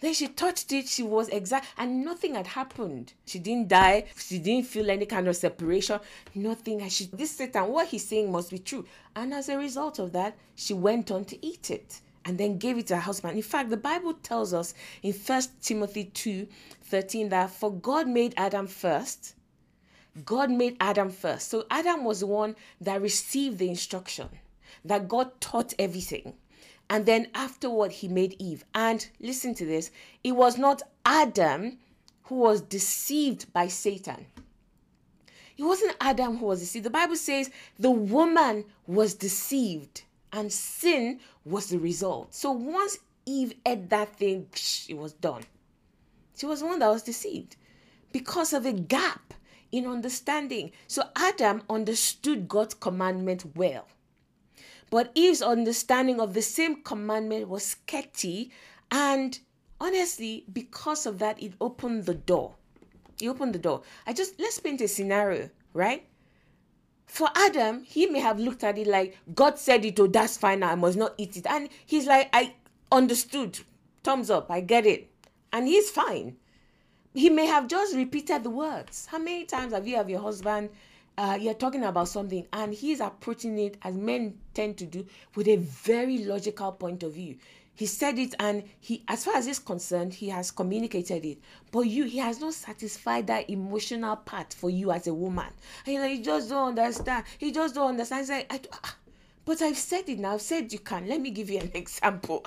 [0.02, 3.14] Then she touched it, she was exact, and nothing had happened.
[3.26, 6.00] She didn't die, she didn't feel any kind of separation,
[6.34, 6.88] nothing.
[6.90, 8.86] She, this Satan, what he's saying must be true.
[9.16, 12.80] And as a result of that, she went on to eat it and then gave
[12.80, 13.38] it to her husband.
[13.38, 16.48] In fact, the Bible tells us in First Timothy 2
[16.84, 19.36] 13 that for God made Adam first.
[20.26, 21.50] God made Adam first.
[21.50, 24.28] So Adam was the one that received the instruction,
[24.84, 26.34] that God taught everything.
[26.92, 28.66] And then afterward, he made Eve.
[28.76, 29.92] And listen to this
[30.26, 31.78] it was not Adam
[32.24, 34.26] who was deceived by Satan.
[35.58, 36.84] It wasn't Adam who was deceived.
[36.84, 37.50] The Bible says
[37.80, 40.02] the woman was deceived
[40.34, 42.36] and sin was the result.
[42.36, 44.48] So once Eve ate that thing,
[44.90, 45.44] it was done.
[46.36, 47.56] She was the one that was deceived
[48.12, 49.34] because of a gap
[49.72, 50.74] in understanding.
[50.88, 53.88] So Adam understood God's commandment well.
[54.92, 58.52] But Eve's understanding of the same commandment was sketchy,
[58.92, 59.40] and
[59.80, 62.56] honestly, because of that, it opened the door.
[63.22, 63.84] It opened the door.
[64.06, 66.06] I just let's paint a scenario, right?
[67.06, 70.62] For Adam, he may have looked at it like God said it, oh, that's fine,
[70.62, 71.48] I must not eat it.
[71.48, 72.56] And he's like, I
[72.92, 73.60] understood.
[74.04, 75.10] Thumbs up, I get it.
[75.54, 76.36] And he's fine.
[77.14, 79.06] He may have just repeated the words.
[79.06, 80.70] How many times have you have your husband
[81.17, 85.47] uh, you're talking about something and he's approaching it as men tend to do with
[85.47, 87.38] a very logical point of view.
[87.74, 91.39] He said it and he as far as he's concerned he has communicated it.
[91.71, 95.47] But you he has not satisfied that emotional part for you as a woman.
[95.86, 97.26] And you just don't understand.
[97.38, 98.28] He just don't understand.
[98.30, 98.95] Like, I, ah,
[99.45, 100.34] but i've said it now.
[100.34, 101.07] I've said you can.
[101.07, 102.45] Let me give you an example.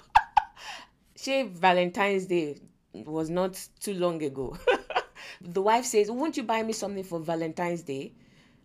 [1.14, 2.58] Say valentine's day
[2.92, 4.56] was not too long ago.
[5.40, 8.12] The wife says won't you buy me something for valentine's day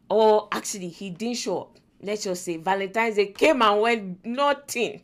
[0.10, 1.78] or actually he didn't show up.
[2.02, 5.02] Let's just say valentine's day came and went nothing.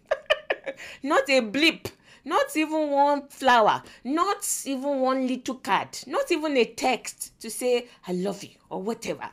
[1.03, 1.89] Not a blip.
[2.27, 7.87] Not even one flower, not even one little card, not even a text to say,
[8.07, 9.29] I love you or whatever.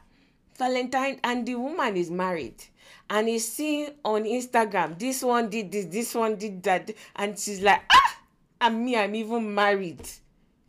[0.58, 2.62] Valentine, and the woman is married.
[3.08, 7.62] And is seeing on Instagram, this one did this, this one did that, and she's
[7.62, 8.18] like, ah,
[8.60, 10.06] and me, I'm even married.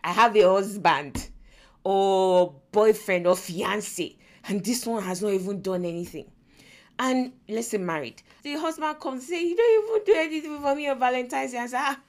[0.02, 1.30] I have a husband.
[1.84, 4.16] Or boyfriend or fiance,
[4.48, 6.30] and this one has not even done anything.
[7.00, 8.22] And let's say married.
[8.44, 11.58] The husband comes and say, You don't even do anything for me on Valentine's Day.
[11.60, 12.00] I say, Ah,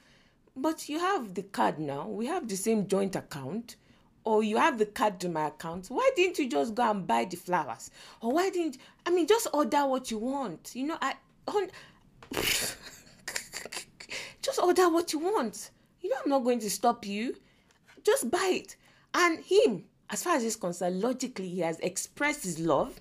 [0.55, 2.07] but you have the card now.
[2.07, 3.77] We have the same joint account.
[4.23, 5.87] Or you have the card to my account.
[5.89, 7.91] Why didn't you just go and buy the flowers?
[8.21, 10.71] Or why didn't I mean just order what you want?
[10.73, 11.13] You know, I
[11.47, 11.67] on
[14.41, 15.69] just order what you want.
[16.01, 17.35] You know, I'm not going to stop you.
[18.03, 18.75] Just buy it.
[19.13, 22.99] And him, as far as he's concerned, logically, he has expressed his love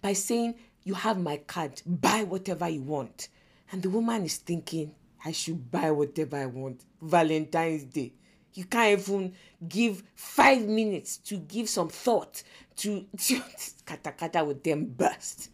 [0.00, 3.28] by saying, You have my card, buy whatever you want.
[3.72, 6.84] And the woman is thinking, I should buy whatever I want.
[7.02, 8.12] Valentine's Day.
[8.54, 9.34] You can't even
[9.68, 12.42] give five minutes to give some thought
[12.76, 13.42] to, to
[13.86, 15.50] kata kata with them burst.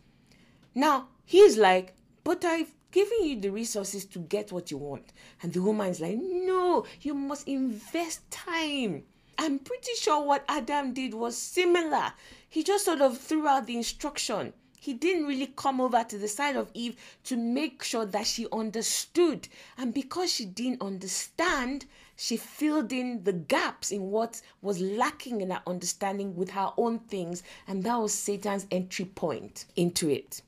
[0.75, 5.13] Now, he's like, But I've given you the resources to get what you want.
[5.43, 9.05] And the woman is like, No, you must invest time.
[9.39, 12.13] I'm pretty sure what Adam did was similar.
[12.49, 14.53] He just sort of threw out the instruction.
[14.79, 18.47] He didn't really come over to the side of Eve to make sure that she
[18.53, 19.49] understood.
[19.79, 25.51] And because she didn't understand, she filled in the gaps in what was lacking in
[25.51, 27.43] her understanding with her own things.
[27.67, 30.43] And that was Satan's entry point into it.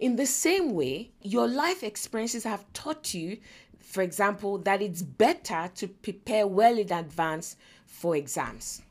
[0.00, 3.38] In the same way, your life experiences have taught you,
[3.78, 7.56] for example, that it's better to prepare well in advance
[7.96, 8.82] for exams.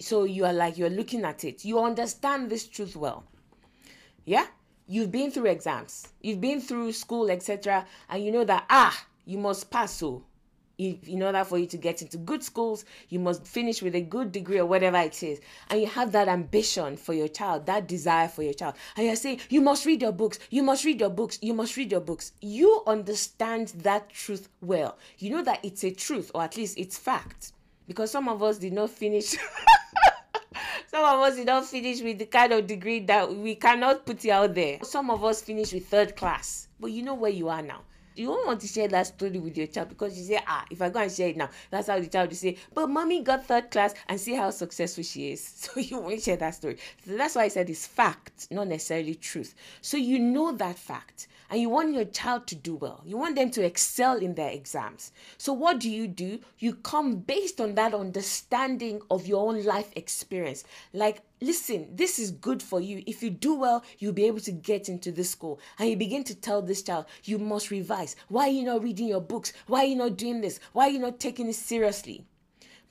[0.00, 3.24] So you are like, you're looking at it, you understand this truth well.
[4.24, 4.46] Yeah?
[4.86, 9.38] You've been through exams, you've been through school, etc., and you know that, ah, you
[9.38, 10.22] must pass so
[10.78, 14.30] in order for you to get into good schools, you must finish with a good
[14.30, 15.40] degree or whatever it is.
[15.70, 18.74] And you have that ambition for your child, that desire for your child.
[18.96, 21.76] And you're saying, you must read your books, you must read your books, you must
[21.76, 22.32] read your books.
[22.40, 24.98] You understand that truth well.
[25.18, 27.52] You know that it's a truth, or at least it's fact.
[27.86, 29.24] Because some of us did not finish.
[30.88, 34.24] some of us did not finish with the kind of degree that we cannot put
[34.24, 34.78] it out there.
[34.82, 36.68] Some of us finish with third class.
[36.80, 37.82] But you know where you are now
[38.16, 40.80] you won't want to share that story with your child because you say, ah, if
[40.82, 43.46] I go and share it now, that's how the child will say, but mommy got
[43.46, 45.42] third class and see how successful she is.
[45.66, 46.78] So you won't share that story.
[47.04, 49.54] So that's why I said it's fact, not necessarily truth.
[49.80, 53.02] So you know that fact and you want your child to do well.
[53.04, 55.12] You want them to excel in their exams.
[55.38, 56.40] So what do you do?
[56.58, 60.64] You come based on that understanding of your own life experience.
[60.92, 63.02] Like listen, this is good for you.
[63.06, 65.60] If you do well, you'll be able to get into this school.
[65.78, 68.16] And you begin to tell this child, you must revise.
[68.28, 69.52] Why are you not reading your books?
[69.66, 70.60] Why are you not doing this?
[70.72, 72.24] Why are you not taking it seriously?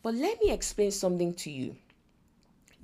[0.02, 1.76] But let me explain something to you.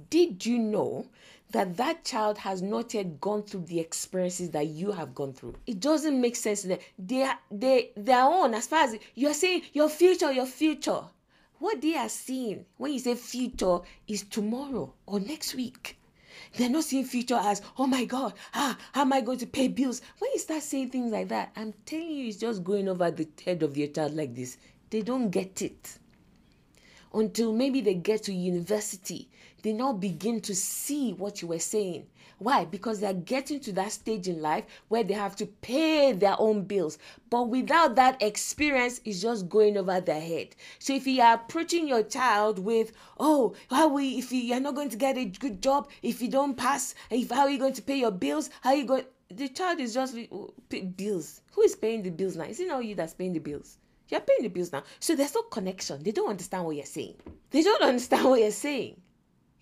[0.10, 1.06] Did you know
[1.52, 5.56] that that child has not yet gone through the experiences that you have gone through.
[5.68, 6.80] It doesn't make sense to them.
[6.98, 11.02] They are they their own as far as you're saying your future, your future.
[11.62, 16.00] What they are seeing when you say future is tomorrow or next week.
[16.58, 19.68] They're not seeing future as, oh my God, ah, how am I going to pay
[19.68, 20.02] bills?
[20.18, 23.28] When you start saying things like that, I'm telling you, it's just going over the
[23.46, 24.58] head of your child like this.
[24.90, 26.00] They don't get it
[27.14, 29.30] until maybe they get to university
[29.64, 32.08] they now begin to see what you were saying
[32.42, 36.12] why because they are getting to that stage in life where they have to pay
[36.12, 36.98] their own bills
[37.30, 41.88] but without that experience it's just going over their head so if you are approaching
[41.88, 45.62] your child with oh how we if you are not going to get a good
[45.62, 48.72] job if you don't pass if how are you going to pay your bills how
[48.72, 50.52] are you going the child is just oh,
[50.98, 53.78] bills who is paying the bills now is it not you that's paying the bills
[54.12, 54.84] you're paying the bills now.
[55.00, 56.04] So there's no connection.
[56.04, 57.16] They don't understand what you're saying.
[57.50, 59.00] They don't understand what you're saying.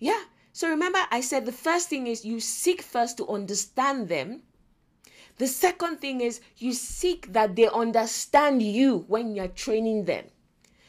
[0.00, 0.20] Yeah.
[0.52, 4.42] So remember, I said the first thing is you seek first to understand them.
[5.38, 10.26] The second thing is you seek that they understand you when you're training them.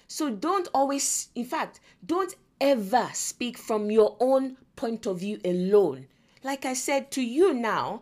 [0.07, 6.07] So don't always, in fact, don't ever speak from your own point of view alone.
[6.43, 8.01] Like I said to you now,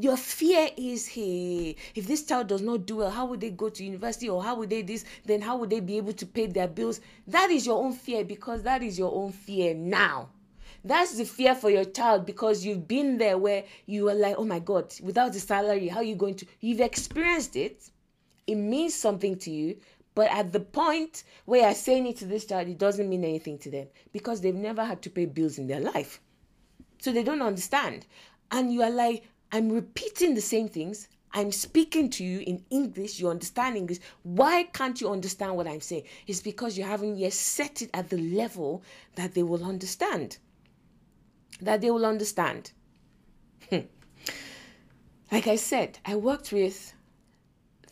[0.00, 3.68] your fear is hey if this child does not do well how would they go
[3.68, 6.46] to university or how would they this then how would they be able to pay
[6.46, 10.28] their bills that is your own fear because that is your own fear now
[10.84, 14.44] that's the fear for your child because you've been there where you are like oh
[14.44, 17.90] my god without the salary how are you going to you've experienced it
[18.46, 19.76] it means something to you
[20.14, 23.58] but at the point where you're saying it to this child it doesn't mean anything
[23.58, 26.20] to them because they've never had to pay bills in their life
[26.98, 28.06] so they don't understand
[28.50, 31.08] and you are like I'm repeating the same things.
[31.32, 33.98] I'm speaking to you in English, you understand English.
[34.22, 36.04] Why can't you understand what I'm saying?
[36.26, 38.82] It's because you haven't yet set it at the level
[39.14, 40.36] that they will understand.
[41.60, 42.72] That they will understand.
[43.70, 43.80] Hmm.
[45.30, 46.94] Like I said, I worked with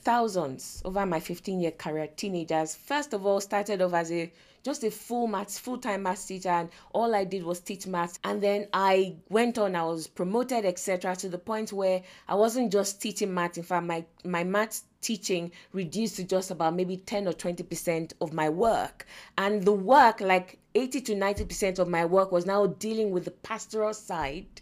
[0.06, 4.84] thousands over my 15 year career teenagers first of all started off as a just
[4.84, 8.68] a full maths full-time maths teacher and all i did was teach maths and then
[8.72, 13.34] i went on i was promoted etc to the point where i wasn't just teaching
[13.34, 17.64] maths in fact my my maths teaching reduced to just about maybe 10 or 20
[17.64, 19.06] percent of my work
[19.38, 23.24] and the work like 80 to 90 percent of my work was now dealing with
[23.24, 24.61] the pastoral side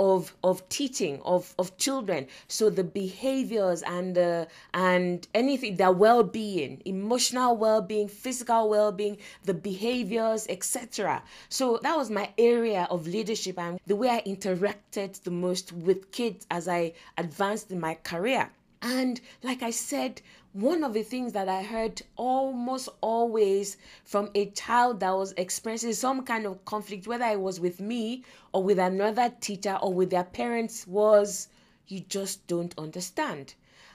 [0.00, 2.26] of of teaching of of children.
[2.48, 10.46] So the behaviors and uh, and anything their well-being emotional well-being physical well-being the behaviors
[10.48, 15.72] etc so that was my area of leadership and the way i interacted the most
[15.72, 18.50] with kids as i advanced in my career.
[18.82, 24.46] And like I said, one of the things that I heard almost always from a
[24.50, 28.78] child that was experiencing some kind of conflict, whether it was with me or with
[28.78, 31.48] another teacher or with their parents, was
[31.86, 33.54] you just don't understand.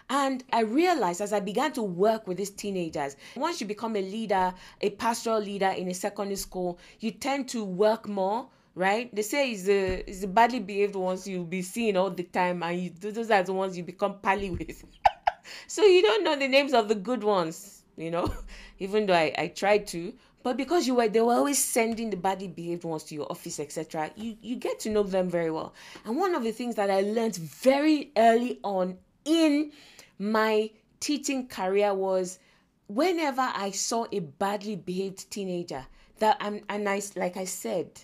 [0.09, 4.01] And I realized as I began to work with these teenagers, once you become a
[4.01, 9.13] leader, a pastoral leader in a secondary school, you tend to work more right?
[9.15, 12.77] They say it's the it's badly behaved ones you'll be seeing all the time, and
[12.77, 14.83] you those are the ones you become pally with.
[15.67, 18.33] so you don't know the names of the good ones, you know,
[18.79, 20.13] even though I, I tried to.
[20.43, 23.59] But because you were they were always sending the badly behaved ones to your office,
[23.59, 25.73] etc., you, you get to know them very well.
[26.05, 29.71] And one of the things that I learned very early on in
[30.19, 30.69] my
[30.99, 32.37] teaching career was
[32.87, 35.85] whenever I saw a badly behaved teenager,
[36.19, 38.01] that and, and I like I said,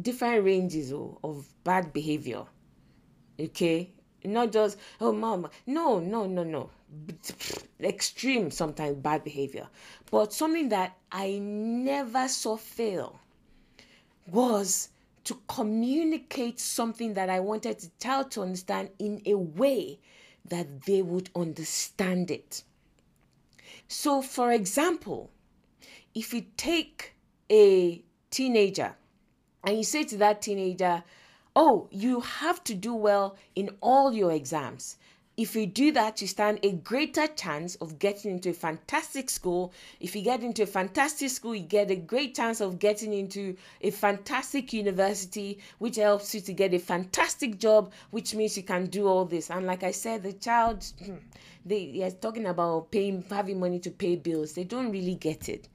[0.00, 2.44] different ranges of, of bad behavior.
[3.38, 3.92] Okay?
[4.24, 5.48] Not just, oh, mom.
[5.66, 6.70] No, no, no, no.
[7.80, 9.68] Extreme, sometimes bad behavior.
[10.10, 13.18] But something that I never saw fail
[14.26, 14.90] was
[15.24, 19.98] to communicate something that I wanted the child to understand in a way
[20.46, 22.62] that they would understand it.
[23.88, 25.30] So, for example,
[26.14, 27.14] if you take
[27.50, 28.94] a teenager
[29.64, 31.02] and you say to that teenager,
[31.56, 34.96] Oh, you have to do well in all your exams.
[35.36, 39.72] If you do that, you stand a greater chance of getting into a fantastic school.
[39.98, 43.56] If you get into a fantastic school, you get a great chance of getting into
[43.80, 48.86] a fantastic university, which helps you to get a fantastic job, which means you can
[48.86, 49.50] do all this.
[49.50, 50.84] And like I said, the child,
[51.64, 54.52] they are talking about paying, having money to pay bills.
[54.52, 55.68] They don't really get it.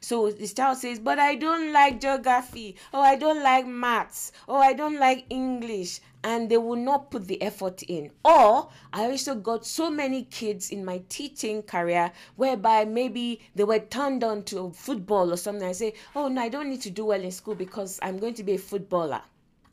[0.00, 4.58] So the child says, But I don't like geography, or I don't like maths, or
[4.58, 6.00] I don't like English.
[6.24, 8.12] And they will not put the effort in.
[8.24, 13.80] Or I also got so many kids in my teaching career whereby maybe they were
[13.80, 15.66] turned on to football or something.
[15.66, 18.34] I say, Oh, no, I don't need to do well in school because I'm going
[18.34, 19.22] to be a footballer.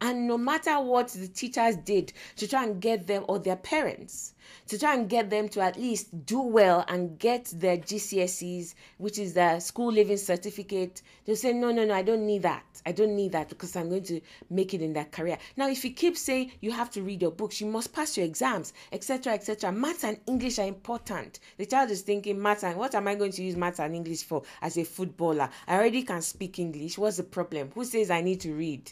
[0.01, 4.33] And no matter what the teachers did to try and get them or their parents
[4.67, 9.19] to try and get them to at least do well and get their GCSEs, which
[9.19, 12.63] is the school living certificate, they'll say, No, no, no, I don't need that.
[12.85, 15.37] I don't need that because I'm going to make it in that career.
[15.57, 18.25] Now, if you keep saying you have to read your books, you must pass your
[18.25, 21.39] exams, etc., etc., maths and English are important.
[21.57, 24.23] The child is thinking, Maths and what am I going to use maths and English
[24.23, 25.49] for as a footballer?
[25.67, 26.97] I already can speak English.
[26.97, 27.71] What's the problem?
[27.75, 28.91] Who says I need to read?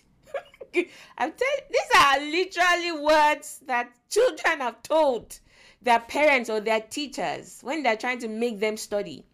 [1.18, 5.39] I'm telling these are literally words that children have told
[5.82, 9.26] their parents or their teachers when they're trying to make them study.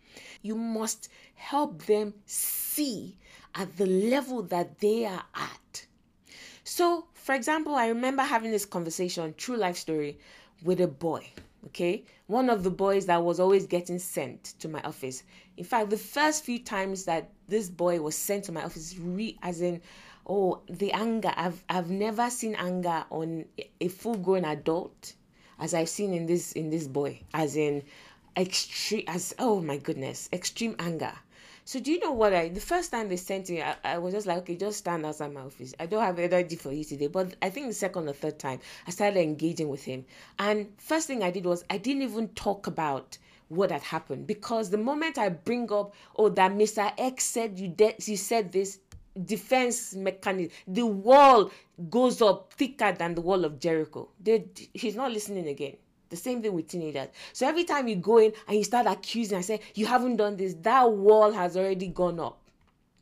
[0.42, 3.18] You must help them see
[3.56, 5.86] at the level that they are at.
[6.64, 10.18] So, for example, I remember having this conversation, true life story,
[10.64, 11.28] with a boy.
[11.68, 15.24] Okay, one of the boys that was always getting sent to my office.
[15.56, 19.38] In fact, the first few times that this boy was sent to my office, re
[19.42, 19.82] as in
[20.28, 21.34] oh the anger.
[21.36, 23.46] I've i've never seen anger on
[23.80, 25.14] a full grown adult
[25.60, 27.84] as i've seen in this in this boy as in
[28.36, 31.14] extreme as oh my goodness extreme anger.
[31.66, 34.14] So do you know what i the first time they sent me I, I was
[34.14, 35.74] just like okay just stand outside my office.
[35.80, 38.60] I don't have energy for you today but i think the second or third time
[38.88, 40.06] i started engaging with him.
[40.40, 43.18] And first thing i did was i didn't even talk about
[43.50, 46.92] what had happened because the moment I bring up, oh, that Mr.
[46.98, 48.80] X said you de- you said this,
[49.26, 51.52] defense mechanism the wall
[51.90, 54.10] goes up thicker than the wall of jericho.
[54.20, 55.78] They, he's not listening again.
[56.10, 57.08] The same thing with teenagers.
[57.32, 60.38] So every time you go in and you start accusing and say you haven't done
[60.38, 62.40] this that wall has already gone up.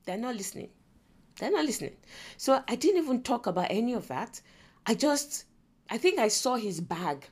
[0.05, 0.70] They're not listening.
[1.38, 1.95] They're not listening.
[2.38, 4.41] So i didn't even talk about any of that.
[4.86, 5.45] I just
[5.89, 7.28] i think i saw his bag.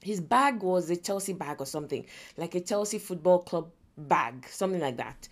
[0.00, 2.06] His bag was a Chelsea bag or something,
[2.36, 5.28] like a Chelsea Football Club bag, something like that.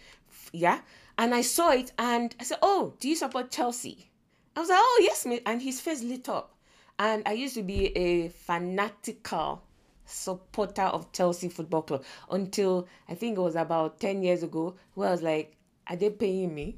[0.52, 0.80] Yeah.
[1.18, 4.10] And I saw it and I said, Oh, do you support Chelsea?
[4.54, 5.42] I was like, Oh, yes, mate.
[5.46, 6.54] And his face lit up.
[6.98, 9.62] And I used to be a fanatical
[10.04, 15.08] supporter of Chelsea Football Club until I think it was about 10 years ago, where
[15.08, 15.56] I was like,
[15.88, 16.76] Are they paying me?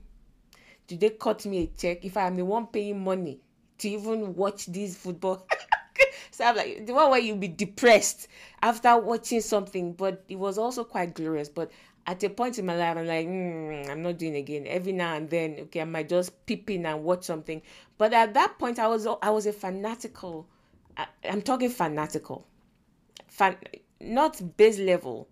[0.87, 3.41] Do they cut me a check if I'm the one paying money
[3.79, 5.47] to even watch this football?
[6.31, 8.29] so I'm like, the one where you'll be depressed
[8.63, 11.49] after watching something, but it was also quite glorious.
[11.49, 11.71] But
[12.09, 14.65] at a point in my life, I'm like, mm, I'm not doing again.
[14.67, 17.61] Every now and then, okay, I might just peep in and watch something.
[17.99, 20.49] But at that point, I was I was a fanatical.
[20.97, 22.47] I, I'm talking fanatical,
[23.27, 23.57] fan,
[24.01, 25.29] not base level.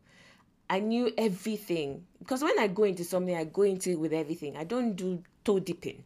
[0.69, 4.55] I knew everything because when I go into something, I go into it with everything.
[4.59, 6.05] I don't do toe dipping.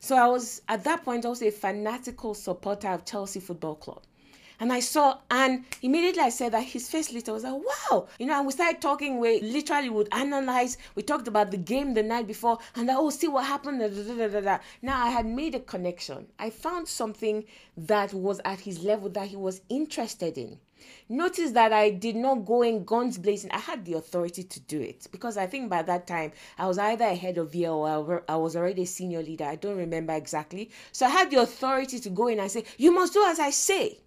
[0.00, 4.02] So I was at that point also a fanatical supporter of Chelsea Football Club.
[4.62, 7.28] And I saw, and immediately I said that his face lit.
[7.28, 8.06] I was like, wow.
[8.20, 9.18] You know, and we started talking.
[9.18, 10.78] We literally would analyze.
[10.94, 13.80] We talked about the game the night before, and I, oh, see what happened.
[13.80, 16.28] Da, da, da, Now I had made a connection.
[16.38, 17.42] I found something
[17.76, 20.60] that was at his level that he was interested in.
[21.08, 23.50] Notice that I did not go in guns blazing.
[23.50, 26.78] I had the authority to do it because I think by that time I was
[26.78, 29.44] either a head of year or I was already a senior leader.
[29.44, 30.70] I don't remember exactly.
[30.92, 33.50] So I had the authority to go in and say, You must do as I
[33.50, 33.98] say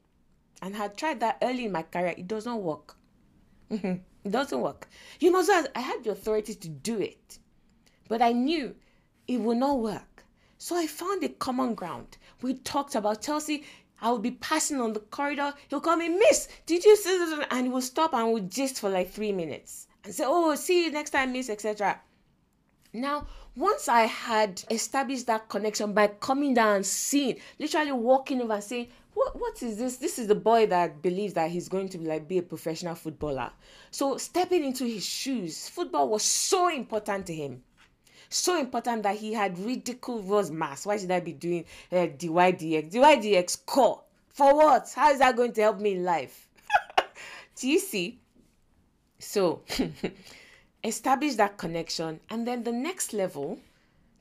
[0.61, 2.95] and had tried that early in my career, it doesn't work.
[3.71, 3.95] Mm-hmm.
[4.23, 4.87] it doesn't work.
[5.19, 7.39] You know, so I had the authority to do it,
[8.07, 8.75] but I knew
[9.27, 10.23] it would not work.
[10.57, 12.17] So I found a common ground.
[12.41, 13.63] We talked about Chelsea.
[14.01, 15.53] I would be passing on the corridor.
[15.69, 17.45] He'll call me, Miss, did you see this?
[17.51, 20.85] And he will stop and we'll gist for like three minutes and say, Oh, see
[20.85, 21.99] you next time, Miss, etc.
[22.93, 28.53] Now, once I had established that connection by coming down and seeing, literally walking over
[28.53, 29.97] and saying, what what is this?
[29.97, 33.51] This is the boy that believes that he's going to like be a professional footballer.
[33.89, 37.63] So stepping into his shoes football was so important to him.
[38.29, 40.85] So important that he had ridiculous mass.
[40.85, 44.03] Why should i be doing uh, dydx dydx core.
[44.29, 44.91] For what?
[44.93, 46.49] How is that going to help me in life?
[47.55, 48.19] Do you see?
[49.19, 49.61] So
[50.83, 52.19] establish that connection.
[52.29, 53.59] And then the next level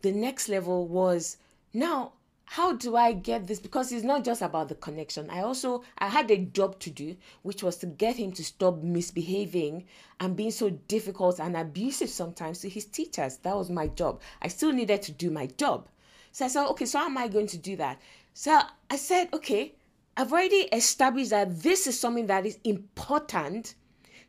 [0.05, 1.39] the next level was
[1.73, 2.13] now
[2.47, 3.59] how do I get this?
[3.59, 5.31] Because it's not just about the connection.
[5.31, 8.83] I also I had a job to do, which was to get him to stop
[8.83, 9.87] misbehaving
[10.21, 13.39] and being so difficult and abusive sometimes to his teachers.
[13.39, 14.21] That was my job.
[14.43, 15.89] I still needed to do my job.
[16.33, 18.01] So I said, okay, so how am I going to do that?
[18.35, 19.75] So I said, okay,
[20.17, 23.75] I've already established that this is something that is important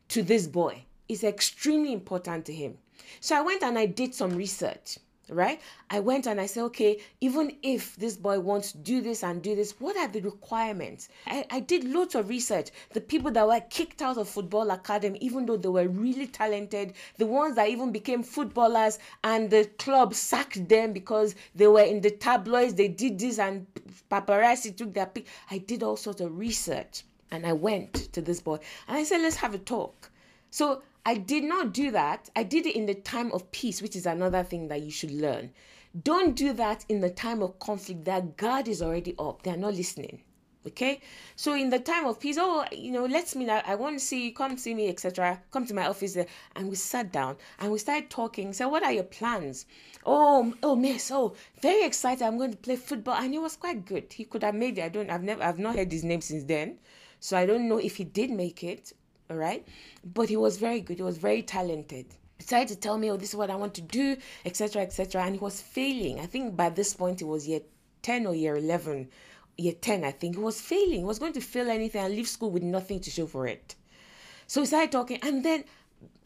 [0.09, 0.85] to this boy.
[1.09, 2.77] It's extremely important to him.
[3.19, 4.97] So I went and I did some research
[5.29, 5.61] right?
[5.89, 9.41] I went and I said, okay, even if this boy wants to do this and
[9.41, 11.09] do this, what are the requirements?
[11.27, 12.69] I, I did lots of research.
[12.93, 16.93] The people that were kicked out of football academy, even though they were really talented,
[17.17, 22.01] the ones that even became footballers and the club sacked them because they were in
[22.01, 23.65] the tabloids, they did this and
[24.11, 25.27] paparazzi took their pic.
[25.49, 29.21] I did all sorts of research and I went to this boy and I said,
[29.21, 30.11] let's have a talk.
[30.51, 32.31] So I did not do that.
[32.35, 35.11] I did it in the time of peace, which is another thing that you should
[35.11, 35.51] learn.
[36.01, 39.43] Don't do that in the time of conflict that God is already up.
[39.43, 40.23] They're not listening.
[40.65, 41.01] Okay?
[41.35, 43.49] So in the time of peace, oh, you know, let's meet.
[43.49, 45.39] I want to see you, come see me, etc.
[45.51, 46.25] Come to my office there.
[46.55, 48.51] and we sat down and we started talking.
[48.51, 49.67] So what are your plans?
[50.07, 52.23] Oh, oh, miss, oh, very excited.
[52.23, 53.15] I'm going to play football.
[53.15, 54.11] And he was quite good.
[54.11, 54.83] He could have made it.
[54.83, 56.79] I don't I've never I've not heard his name since then.
[57.19, 58.91] So I don't know if he did make it
[59.29, 59.65] all right?
[60.03, 60.97] But he was very good.
[60.97, 62.05] He was very talented.
[62.37, 65.23] He tried to tell me oh this is what i want to do etc etc
[65.23, 66.19] and he was failing.
[66.19, 67.61] I think by this point it was year
[68.01, 69.09] 10 or year 11
[69.57, 70.35] year 10 i think.
[70.35, 70.99] He was failing.
[70.99, 73.75] He was going to fail anything and leave school with nothing to show for it.
[74.47, 75.19] So we started talking.
[75.23, 75.63] And then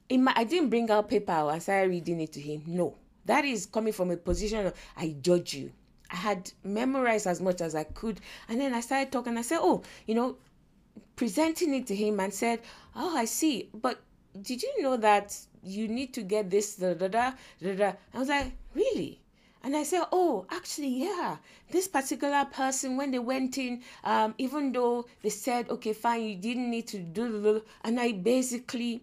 [0.10, 1.32] in my i didn't bring out paper.
[1.32, 2.64] I started reading it to him.
[2.66, 2.96] No.
[3.26, 5.72] That is coming from a position of i judge you.
[6.10, 8.20] I had memorized as much as I could.
[8.48, 9.38] And then I started talking.
[9.38, 10.38] I said, Oh, you know,
[11.20, 12.62] presenting it to him and said,
[12.96, 13.70] Oh, I see.
[13.74, 14.00] But
[14.42, 16.78] did you know that you need to get this?
[16.78, 17.92] Da, da, da, da, da.
[18.14, 19.20] I was like, Really?
[19.62, 21.36] And I said, Oh, actually, yeah.
[21.72, 26.36] This particular person, when they went in, um, even though they said, Okay, fine, you
[26.38, 29.02] didn't need to do, and I basically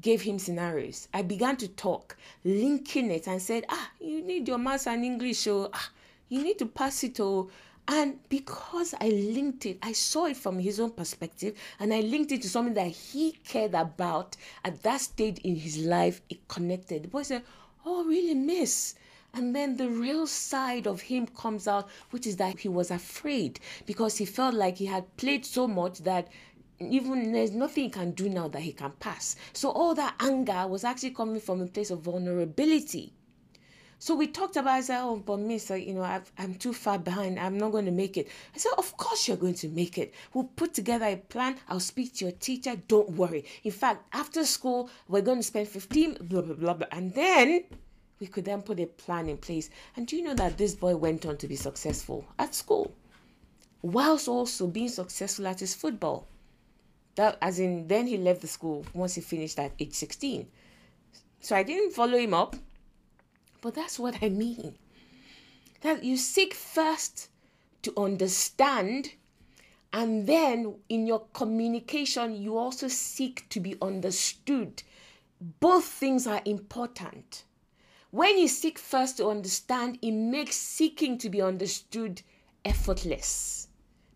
[0.00, 1.06] gave him scenarios.
[1.14, 5.38] I began to talk, linking it, and said, Ah, you need your maths and English,
[5.38, 5.90] so ah,
[6.28, 7.48] you need to pass it to
[7.88, 12.32] and because I linked it, I saw it from his own perspective and I linked
[12.32, 16.20] it to something that he cared about at that stage in his life.
[16.28, 17.04] It connected.
[17.04, 17.42] The boy said,
[17.84, 18.96] Oh, really, miss?
[19.32, 23.60] And then the real side of him comes out, which is that he was afraid
[23.84, 26.28] because he felt like he had played so much that
[26.80, 29.36] even there's nothing he can do now that he can pass.
[29.52, 33.12] So all that anger was actually coming from a place of vulnerability.
[33.98, 36.98] So we talked about, I said, oh, but miss, you know, i am too far
[36.98, 37.38] behind.
[37.38, 38.28] I'm not going to make it.
[38.54, 40.12] I said, of course you're going to make it.
[40.34, 41.56] We'll put together a plan.
[41.68, 42.76] I'll speak to your teacher.
[42.88, 43.44] Don't worry.
[43.64, 46.86] In fact, after school, we're going to spend 15, blah, blah, blah, blah.
[46.92, 47.64] And then
[48.20, 49.70] we could then put a plan in place.
[49.96, 52.92] And do you know that this boy went on to be successful at school?
[53.80, 56.26] Whilst also being successful at his football.
[57.14, 60.46] That as in then he left the school once he finished at age 16.
[61.40, 62.56] So I didn't follow him up.
[63.66, 64.76] But that's what I mean.
[65.80, 67.30] That you seek first
[67.82, 69.14] to understand,
[69.92, 74.84] and then in your communication, you also seek to be understood.
[75.58, 77.42] Both things are important.
[78.12, 82.22] When you seek first to understand, it makes seeking to be understood
[82.64, 83.66] effortless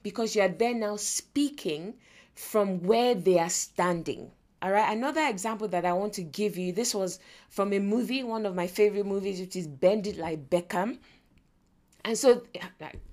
[0.04, 1.94] because you are then now speaking
[2.36, 4.30] from where they are standing.
[4.62, 8.22] All right, another example that I want to give you this was from a movie,
[8.22, 10.98] one of my favorite movies, which is Bend It Like Beckham.
[12.04, 12.42] And so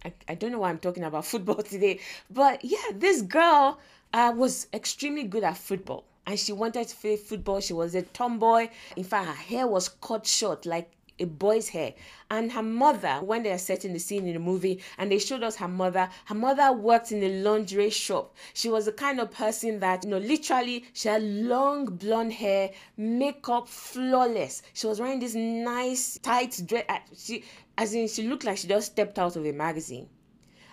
[0.04, 3.80] I, I, don't know why I'm talking about football today, but yeah, this girl
[4.14, 7.62] uh, was extremely good at football and she wanted to play football.
[7.62, 8.70] She was a tomboy.
[8.98, 11.93] In fact, her hair was cut short, like a boy's hair.
[12.30, 15.43] And her mother, when they are setting the scene in the movie and they showed
[15.43, 18.36] us her mother, her mother worked in a lingerie shop.
[18.53, 22.72] She was the kind of person that, you know, literally she had long blonde hair,
[22.97, 24.61] makeup flawless.
[24.74, 26.86] She was wearing this nice tight dress.
[27.18, 27.43] She,
[27.78, 30.09] as in, she looked like she just stepped out of a magazine.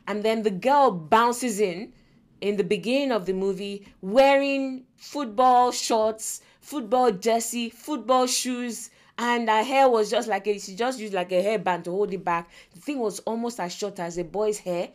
[0.06, 1.92] And then the girl bounces in
[2.40, 9.62] in the beginning of the movie wearing football shorts, football jersey, football shoes, and her
[9.62, 12.50] hair was just like a, she just used like a hairband to hold it back.
[12.72, 14.90] The thing was almost as short as a boy's hair.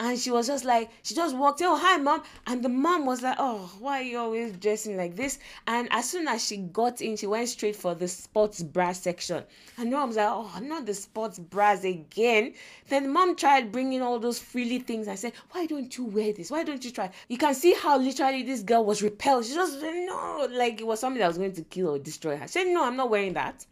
[0.00, 2.24] And she was just like, she just walked in, oh, hi, mom.
[2.48, 5.38] And the mom was like, oh, why are you always dressing like this?
[5.68, 9.44] And as soon as she got in, she went straight for the sports bra section.
[9.78, 12.54] And mom was like, oh, not the sports bras again.
[12.88, 15.06] Then mom tried bringing all those frilly things.
[15.06, 16.50] I said, why don't you wear this?
[16.50, 17.10] Why don't you try?
[17.28, 19.44] You can see how literally this girl was repelled.
[19.44, 22.48] She just, no, like it was something that was going to kill or destroy her.
[22.48, 23.64] She said, no, I'm not wearing that.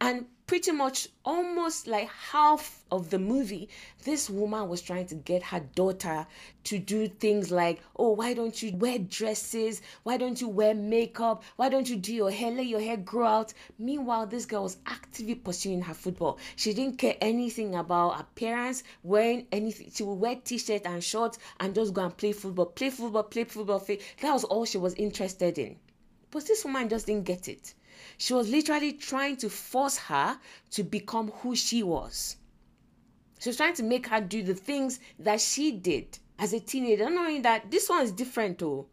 [0.00, 3.68] And pretty much almost like half of the movie,
[4.04, 6.24] this woman was trying to get her daughter
[6.62, 9.82] to do things like, oh, why don't you wear dresses?
[10.04, 11.42] Why don't you wear makeup?
[11.56, 12.52] Why don't you do your hair?
[12.52, 13.54] Let your hair grow out.
[13.78, 16.38] Meanwhile, this girl was actively pursuing her football.
[16.54, 19.90] She didn't care anything about appearance, wearing anything.
[19.92, 23.44] She would wear t-shirt and shorts and just go and play football, play football, play
[23.44, 23.84] football.
[24.20, 25.76] That was all she was interested in.
[26.30, 27.74] But this woman just didn't get it.
[28.18, 30.38] She was literally trying to force her
[30.70, 32.36] to become who she was.
[33.38, 37.10] She was trying to make her do the things that she did as a teenager,
[37.10, 38.86] knowing that this one is different too.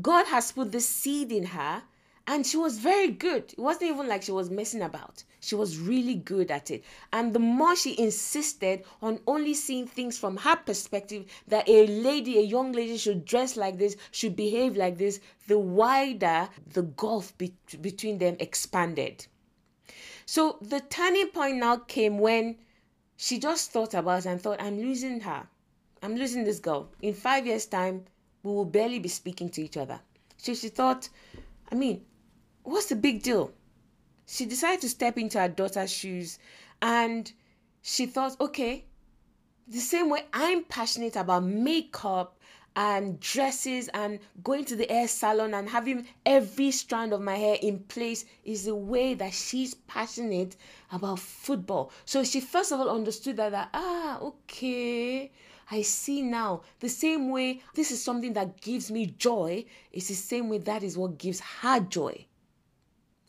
[0.00, 1.82] God has put the seed in her
[2.26, 3.52] and she was very good.
[3.52, 5.24] It wasn't even like she was messing about.
[5.40, 6.84] She was really good at it.
[7.12, 12.38] And the more she insisted on only seeing things from her perspective, that a lady,
[12.38, 17.36] a young lady should dress like this, should behave like this, the wider the gulf
[17.38, 19.26] be- between them expanded.
[20.26, 22.56] So the turning point now came when
[23.16, 25.48] she just thought about and thought, I'm losing her.
[26.02, 26.88] I'm losing this girl.
[27.02, 28.04] In five years' time,
[28.42, 30.00] we will barely be speaking to each other.
[30.36, 31.08] So she thought,
[31.70, 32.04] I mean,
[32.62, 33.52] what's the big deal?
[34.26, 36.38] She decided to step into her daughter's shoes
[36.80, 37.30] and
[37.82, 38.84] she thought, okay,
[39.66, 42.36] the same way I'm passionate about makeup
[42.76, 47.56] and dresses and going to the hair salon and having every strand of my hair
[47.60, 50.56] in place is the way that she's passionate
[50.92, 51.92] about football.
[52.04, 55.32] So she first of all understood that, that ah, okay,
[55.70, 56.62] I see now.
[56.80, 60.82] The same way this is something that gives me joy, is the same way that
[60.82, 62.26] is what gives her joy.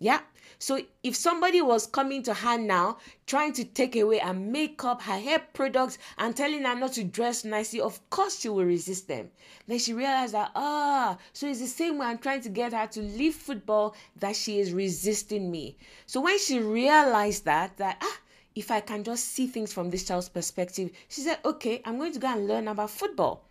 [0.01, 0.21] Yeah.
[0.57, 2.97] So if somebody was coming to her now,
[3.27, 7.45] trying to take away her makeup, her hair products, and telling her not to dress
[7.45, 9.29] nicely, of course she will resist them.
[9.67, 12.87] Then she realized that, ah, so it's the same way I'm trying to get her
[12.87, 15.77] to leave football that she is resisting me.
[16.07, 18.19] So when she realized that, that, ah,
[18.55, 22.13] if I can just see things from this child's perspective, she said, okay, I'm going
[22.13, 23.45] to go and learn about football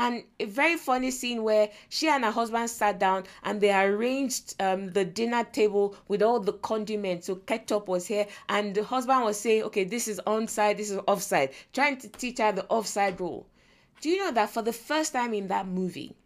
[0.00, 4.54] and a very funny scene where she and her husband sat down and they arranged
[4.58, 7.26] um, the dinner table with all the condiments.
[7.26, 10.98] So ketchup was here, and the husband was saying, "Okay, this is onside, this is
[11.06, 13.46] offside," trying to teach her the offside rule.
[14.00, 16.16] Do you know that for the first time in that movie,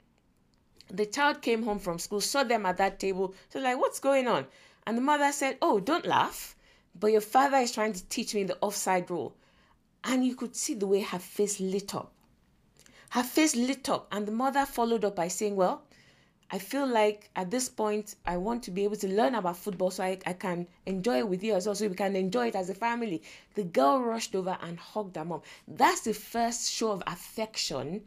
[0.88, 4.28] the child came home from school, saw them at that table, so like, "What's going
[4.28, 4.46] on?"
[4.86, 6.54] And the mother said, "Oh, don't laugh,
[6.94, 9.34] but your father is trying to teach me the offside rule,"
[10.04, 12.13] and you could see the way her face lit up
[13.14, 15.84] Her face lit up, and the mother followed up by saying, Well,
[16.50, 19.92] I feel like at this point, I want to be able to learn about football
[19.92, 22.56] so I, I can enjoy it with you as well, so we can enjoy it
[22.56, 23.22] as a family.
[23.54, 25.42] The girl rushed over and hugged her mom.
[25.68, 28.02] That's the first show of affection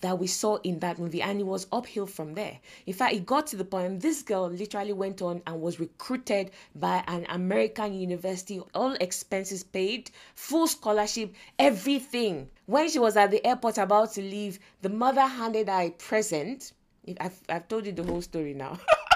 [0.00, 2.58] that we saw in that movie, and it was uphill from there.
[2.86, 6.50] In fact, it got to the point this girl literally went on and was recruited
[6.74, 12.48] by an American university, all expenses paid, full scholarship, everything.
[12.66, 16.72] When she was at the airport about to leave, the mother handed her a present
[17.20, 18.78] I've, I've told you the whole story now.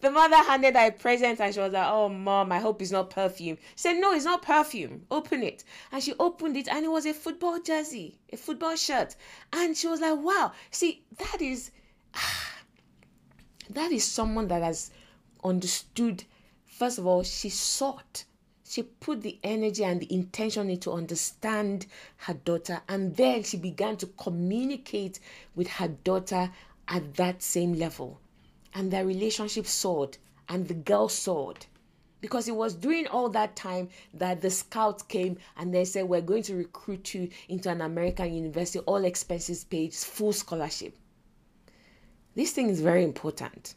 [0.00, 2.90] the mother handed her a present and she was like, Oh, mom, I hope it's
[2.90, 3.56] not perfume.
[3.74, 5.06] She said, No, it's not perfume.
[5.10, 5.64] Open it.
[5.92, 9.16] And she opened it and it was a football jersey, a football shirt.
[9.52, 10.52] And she was like, Wow.
[10.70, 11.70] See, that is.
[13.70, 14.90] that is someone that has
[15.44, 16.24] understood.
[16.64, 18.24] First of all, she sought
[18.68, 23.96] she put the energy and the intention into understand her daughter and then she began
[23.96, 25.20] to communicate
[25.54, 26.50] with her daughter
[26.88, 28.20] at that same level.
[28.76, 30.18] And their relationship soared,
[30.50, 31.64] and the girl soared.
[32.20, 36.20] Because it was during all that time that the scouts came and they said, We're
[36.20, 40.94] going to recruit you into an American university, all expenses paid, full scholarship.
[42.34, 43.76] This thing is very important.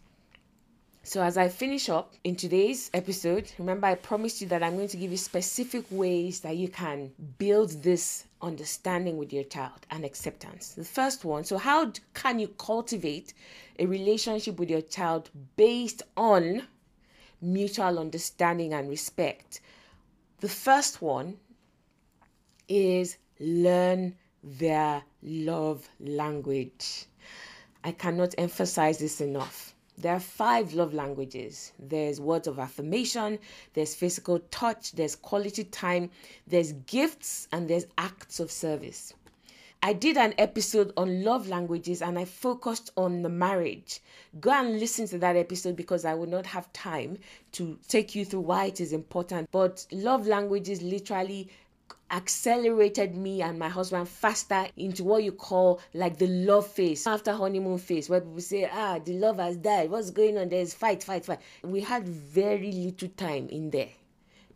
[1.10, 4.90] So, as I finish up in today's episode, remember I promised you that I'm going
[4.90, 10.06] to give you specific ways that you can build this understanding with your child and
[10.06, 10.76] acceptance.
[10.76, 13.34] The first one so, how can you cultivate
[13.80, 16.68] a relationship with your child based on
[17.42, 19.62] mutual understanding and respect?
[20.42, 21.40] The first one
[22.68, 27.06] is learn their love language.
[27.84, 33.38] I cannot emphasize this enough there are five love languages there's words of affirmation,
[33.74, 36.10] there's physical touch, there's quality time,
[36.48, 39.14] there's gifts, and there's acts of service.
[39.82, 44.02] I did an episode on love languages and I focused on the marriage.
[44.42, 47.18] Go and listen to that episode because I would not have time
[47.54, 49.50] to take you through why it is important.
[49.52, 51.48] But love languages literally
[52.12, 57.32] accelerated me and my husband faster into what you call like the love phase after
[57.32, 61.04] honeymoon phase where people say ah the love has died what's going on there's fight
[61.04, 63.90] fight fight we had very little time in there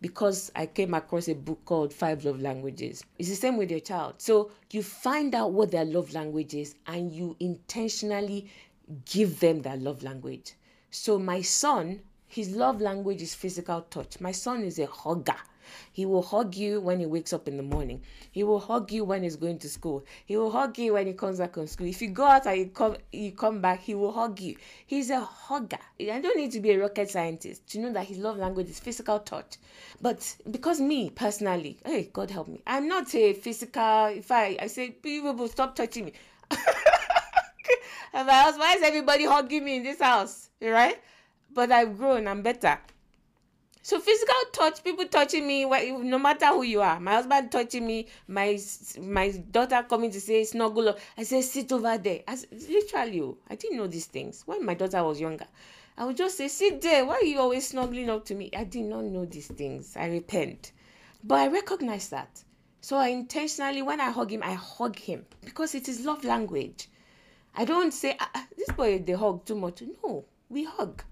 [0.03, 3.05] because I came across a book called Five Love Languages.
[3.17, 4.15] It's the same with your child.
[4.17, 8.49] So you find out what their love language is and you intentionally
[9.05, 10.55] give them that love language.
[10.91, 14.19] So my son, his love language is physical touch.
[14.19, 15.37] My son is a hugger.
[15.91, 18.01] He will hug you when he wakes up in the morning.
[18.31, 20.03] He will hug you when he's going to school.
[20.25, 21.87] He will hug you when he comes back from school.
[21.87, 24.55] If you go out and you come, you come back, he will hug you.
[24.87, 25.77] He's a hugger.
[25.99, 28.79] I don't need to be a rocket scientist to know that his love language is
[28.79, 29.57] physical touch.
[30.01, 34.07] But because me personally, hey, God help me, I'm not a physical.
[34.07, 36.13] If I, I say, people stop touching me.
[38.13, 40.49] and my house, why is everybody hugging me in this house?
[40.61, 41.01] Right?
[41.53, 42.79] But I've grown, I'm better.
[43.85, 47.01] So physical touch, people touching me, no matter who you are.
[47.01, 48.57] My husband touching me, my
[49.01, 50.99] my daughter coming to say snuggle up.
[51.17, 52.21] I say sit over there.
[52.25, 55.47] As literally, oh, I didn't know these things when my daughter was younger.
[55.97, 57.05] I would just say sit there.
[57.05, 58.49] Why are you always snuggling up to me?
[58.55, 59.97] I did not know these things.
[59.97, 60.71] I repent,
[61.21, 62.41] but I recognize that.
[62.79, 66.87] So I intentionally, when I hug him, I hug him because it is love language.
[67.53, 69.83] I don't say ah, ah this boy they hug too much.
[70.01, 71.03] No, we hug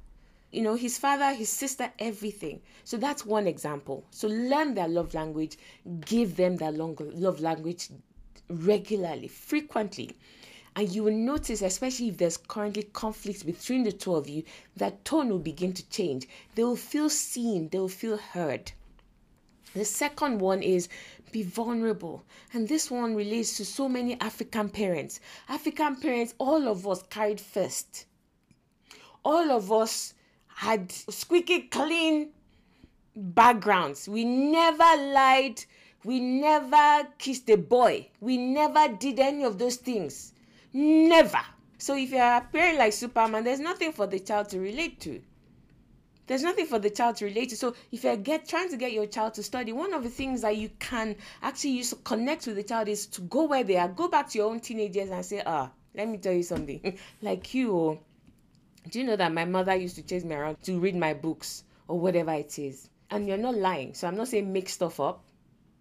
[0.52, 2.62] you know, his father, his sister, everything.
[2.84, 4.06] So that's one example.
[4.12, 5.58] So learn their love language,
[6.06, 7.90] give them their long love language
[8.50, 10.16] regularly, frequently.
[10.76, 14.44] And you will notice, especially if there's currently conflict between the two of you,
[14.78, 16.28] that tone will begin to change.
[16.56, 18.72] They will feel seen, they will feel heard.
[19.74, 20.90] The second one is
[21.32, 22.26] be vulnerable.
[22.54, 25.22] And this one relates to so many African parents.
[25.48, 28.06] African parents, all of us carried first.
[29.24, 30.14] All of us
[30.62, 32.30] had squeaky clean
[33.16, 34.08] backgrounds.
[34.08, 35.60] We never lied.
[36.04, 38.10] We never kissed a boy.
[38.20, 40.34] We never did any of those things.
[40.72, 41.42] Never.
[41.80, 45.20] So if you're appearing like Superman, there's nothing for the child to relate to.
[46.28, 47.58] There's nothing for the child to relate to.
[47.58, 50.44] So if you're get trying to get your child to study, one of the things
[50.44, 53.78] that you can actually use to connect with the child is to go where they
[53.78, 53.88] are.
[53.88, 57.00] Go back to your own teenagers and say, ah, let me tell you something.
[57.24, 58.00] like you, oh,
[58.90, 61.64] do you know that my mother used to chase me around to read my books
[61.88, 62.90] or whatever it is?
[63.10, 63.94] And you're not lying.
[63.94, 65.24] So I'm not saying make stuff up.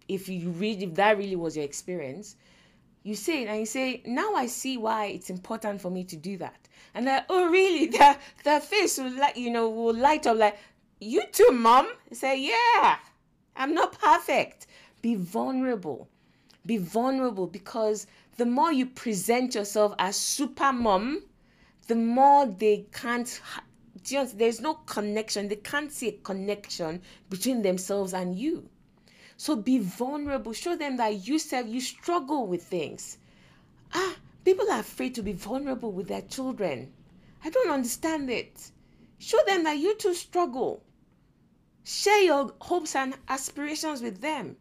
[0.07, 2.35] If you read, if that really was your experience,
[3.03, 6.15] you say it and you say, now I see why it's important for me to
[6.15, 6.67] do that.
[6.93, 7.87] And then, oh really?
[7.97, 10.57] Their their face will like you know will light up like,
[10.99, 11.87] you too, mom.
[12.11, 12.97] say, yeah,
[13.55, 14.67] I'm not perfect.
[15.01, 16.07] Be vulnerable.
[16.65, 18.05] Be vulnerable because
[18.37, 21.23] the more you present yourself as super mom,
[21.91, 23.41] the more they can't
[24.01, 25.49] just there's no connection.
[25.49, 28.69] They can't see a connection between themselves and you.
[29.35, 30.53] So be vulnerable.
[30.53, 33.17] Show them that you self you struggle with things.
[33.93, 34.15] Ah,
[34.45, 36.93] people are afraid to be vulnerable with their children.
[37.43, 38.71] I don't understand it.
[39.19, 40.83] Show them that you too struggle.
[41.83, 44.55] Share your hopes and aspirations with them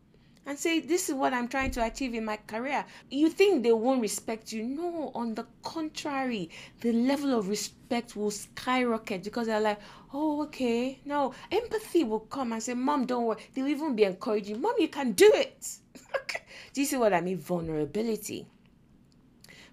[0.46, 2.84] and say, This is what I'm trying to achieve in my career.
[3.10, 4.62] You think they won't respect you?
[4.62, 9.80] No, on the contrary, the level of respect will skyrocket because they're like,
[10.12, 10.98] Oh, okay.
[11.04, 13.38] No, empathy will come and say, Mom, don't worry.
[13.54, 15.68] They'll even be encouraging, Mom, you can do it.
[16.72, 17.38] do you see what I mean?
[17.38, 18.46] Vulnerability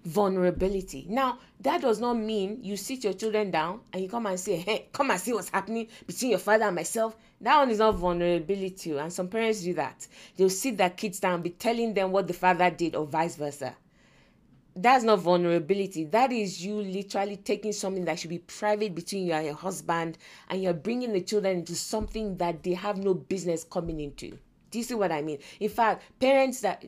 [0.04, 1.06] vulnerability.
[1.08, 4.56] Now, that does not mean you sit your children down and you come and say,
[4.56, 7.16] hey, come and see what's happening between your father and myself.
[7.40, 8.92] That one is not vulnerability.
[8.94, 10.06] Oh, and some parents do that.
[10.36, 13.36] They'll sit their kids down and be telling them what the father did or vice
[13.36, 13.76] versa.
[14.74, 16.04] That's not vulnerability.
[16.04, 20.18] That is you literally taking something that should be private between you and your husband
[20.48, 24.38] and you're bringing the children into something that they have no business coming into.
[24.70, 25.38] Do you see what I mean?
[25.60, 26.84] In fact, parents that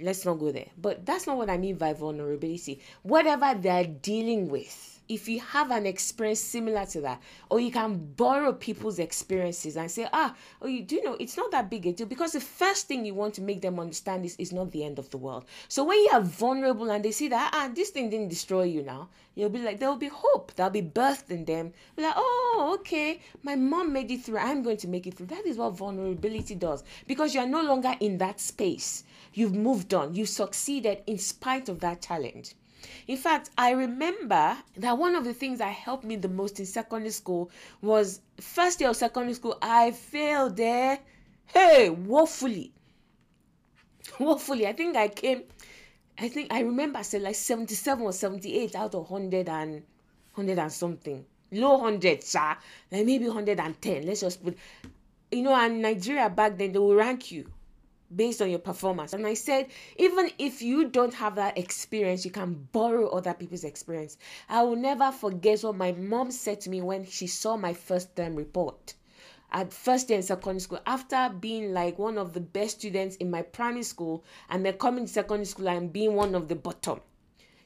[0.00, 2.80] let's not go there, but that's not what I mean by vulnerability.
[3.02, 7.96] Whatever they're dealing with, if you have an experience similar to that, or you can
[8.14, 11.92] borrow people's experiences and say, ah, oh, you do know it's not that big a
[11.92, 14.84] deal because the first thing you want to make them understand is it's not the
[14.84, 15.44] end of the world.
[15.66, 18.82] So when you are vulnerable and they see that, ah, this thing didn't destroy you
[18.84, 21.72] now, you'll be like, there'll be hope, there'll be birth in them.
[21.96, 25.26] Be like, oh, okay, my mom made it through, I'm going to make it through.
[25.26, 29.02] That is what vulnerability does because you're no longer in that space.
[29.34, 32.54] You've moved on, you've succeeded in spite of that challenge.
[33.06, 36.66] In fact, I remember that one of the things that helped me the most in
[36.66, 37.50] secondary school
[37.82, 40.98] was first year of secondary school, I failed there.
[41.46, 42.72] Hey, woefully.
[44.18, 44.66] Woefully.
[44.66, 45.42] I think I came,
[46.18, 49.82] I think I remember I said like 77 or 78 out of 100 and
[50.34, 51.24] 100 and something.
[51.52, 52.56] Low 100, sir.
[52.90, 54.06] Like maybe 110.
[54.06, 54.56] Let's just put,
[55.32, 57.46] you know, and Nigeria back then, they will rank you
[58.14, 59.12] based on your performance.
[59.12, 63.64] And I said, even if you don't have that experience, you can borrow other people's
[63.64, 64.18] experience.
[64.48, 68.16] I will never forget what my mom said to me when she saw my first
[68.16, 68.94] term report
[69.52, 73.30] at first year in secondary school after being like one of the best students in
[73.30, 77.00] my primary school and then coming to secondary school and being one of the bottom.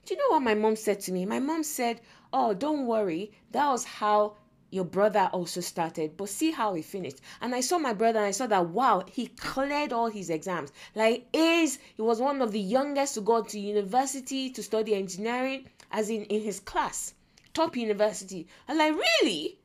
[0.05, 1.25] Do you know what my mom said to me?
[1.25, 2.01] My mom said,
[2.33, 3.33] Oh, don't worry.
[3.53, 4.37] That was how
[4.75, 7.21] your brother also started, but see how he finished.
[7.41, 10.73] And I saw my brother and I saw that wow, he cleared all his exams.
[10.97, 15.69] Like A's, he was one of the youngest to go to university to study engineering,
[15.93, 17.15] as in in his class,
[17.53, 18.49] top university.
[18.67, 19.61] I'm like, really?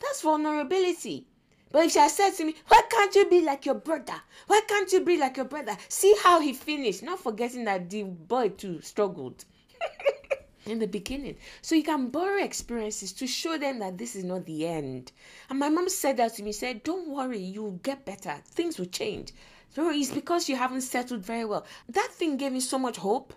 [0.00, 1.26] That's vulnerability.
[1.72, 4.22] But if she had said to me, Why can't you be like your brother?
[4.46, 5.76] Why can't you be like your brother?
[5.88, 9.44] See how he finished, not forgetting that the boy too struggled.
[10.66, 11.36] in the beginning.
[11.62, 15.12] So you can borrow experiences to show them that this is not the end.
[15.50, 18.34] And my mom said that to me, said, Don't worry, you'll get better.
[18.44, 19.32] Things will change.
[19.76, 21.66] So it's because you haven't settled very well.
[21.88, 23.34] That thing gave me so much hope.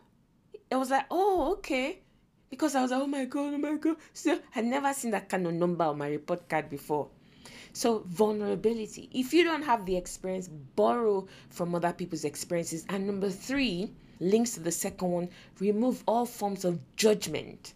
[0.72, 2.00] It was like, oh, okay.
[2.50, 3.98] Because I was like, oh my God, oh my God.
[4.14, 7.10] So I'd never seen that kind of number on my report card before.
[7.74, 9.10] So, vulnerability.
[9.12, 12.86] If you don't have the experience, borrow from other people's experiences.
[12.90, 17.74] And number three, links to the second one remove all forms of judgment.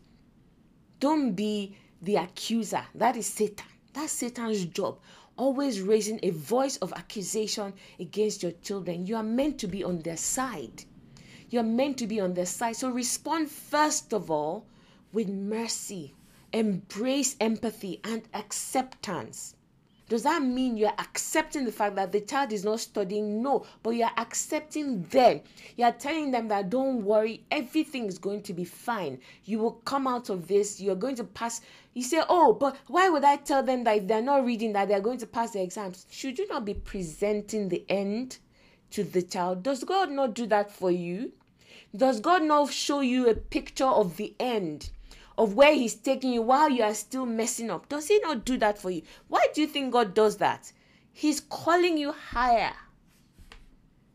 [0.99, 2.85] Don't be the accuser.
[2.95, 3.65] That is Satan.
[3.93, 4.99] That's Satan's job.
[5.37, 9.05] Always raising a voice of accusation against your children.
[9.05, 10.83] You are meant to be on their side.
[11.49, 12.75] You are meant to be on their side.
[12.75, 14.65] So respond first of all
[15.11, 16.13] with mercy,
[16.51, 19.55] embrace empathy and acceptance.
[20.14, 23.41] Does that mean you're accepting the fact that the child is not studying?
[23.41, 25.41] No, but you're accepting them.
[25.76, 29.18] You're telling them that don't worry, everything is going to be fine.
[29.45, 31.61] You will come out of this, you're going to pass.
[31.95, 34.88] You say, Oh, but why would I tell them that if they're not reading that
[34.88, 36.05] they're going to pass the exams?
[36.11, 38.38] Should you not be presenting the end
[38.91, 39.64] to the child?
[39.64, 41.32] Does God not do that for you?
[41.97, 44.91] Does God not show you a picture of the end?
[45.38, 47.89] Of where He's taking you while you are still messing up.
[47.89, 49.01] Does He not do that for you?
[49.27, 50.71] Why do you think God does that?
[51.11, 52.73] He's calling you higher.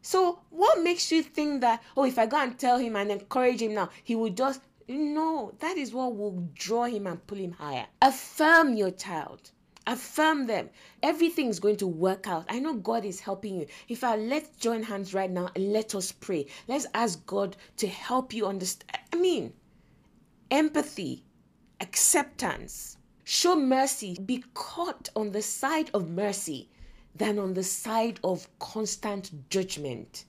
[0.02, 3.60] So, what makes you think that, oh, if I go and tell him and encourage
[3.60, 4.62] him now, he will just.
[4.88, 7.86] No, that is what will draw him and pull him higher.
[8.00, 9.50] Affirm your child.
[9.86, 10.70] Affirm them.
[11.02, 12.46] Everything is going to work out.
[12.48, 13.66] I know God is helping you.
[13.88, 16.46] If I let's join hands right now and let us pray.
[16.68, 18.98] Let's ask God to help you understand.
[19.12, 19.52] I mean,
[20.50, 21.24] empathy,
[21.80, 22.96] acceptance.
[23.24, 24.16] Show mercy.
[24.24, 26.70] Be caught on the side of mercy
[27.14, 30.24] than on the side of constant judgment.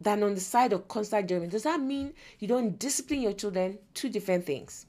[0.00, 1.52] than on the side of constant judgment.
[1.52, 3.78] Does that mean you don't discipline your children?
[3.94, 4.86] Two different things.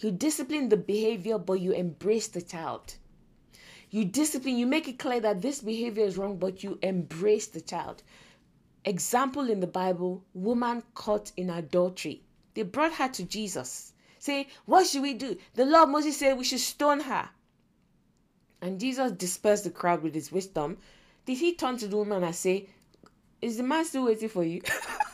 [0.00, 2.96] You discipline the behavior, but you embrace the child.
[3.90, 7.60] You discipline, you make it clear that this behavior is wrong, but you embrace the
[7.60, 8.02] child.
[8.84, 12.22] Example in the Bible woman caught in adultery.
[12.56, 13.92] They brought her to Jesus.
[14.18, 15.36] Say, what should we do?
[15.54, 17.28] The Lord Moses said we should stone her.
[18.62, 20.78] And Jesus dispersed the crowd with his wisdom.
[21.26, 22.70] Did he turn to the woman and say,
[23.42, 24.62] Is the man still waiting for you?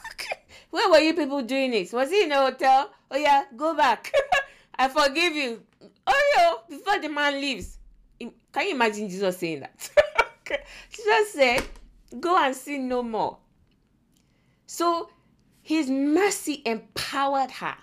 [0.71, 1.93] Where were you people doing it?
[1.93, 2.93] Was he in a hotel?
[3.11, 4.13] Oh, yeah, go back.
[4.77, 5.63] I forgive you.
[6.07, 7.77] Oh, yo, before the man leaves.
[8.21, 9.91] Can you imagine Jesus saying that?
[10.93, 11.65] Jesus said,
[12.21, 13.39] Go and sin no more.
[14.65, 15.11] So
[15.63, 17.77] his mercy empowered her.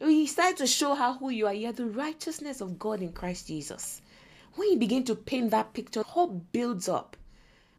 [0.00, 1.54] He started to show her who you are.
[1.54, 4.02] You are the righteousness of God in Christ Jesus.
[4.56, 7.16] When you begin to paint that picture, hope builds up.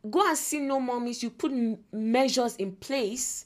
[0.09, 1.51] Go and see no means you put
[1.91, 3.45] measures in place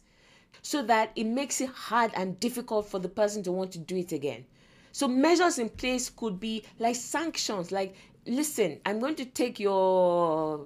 [0.61, 3.97] so that it makes it hard and difficult for the person to want to do
[3.97, 4.45] it again.
[4.91, 7.95] So measures in place could be like sanctions, like
[8.25, 10.65] listen, I'm going to take your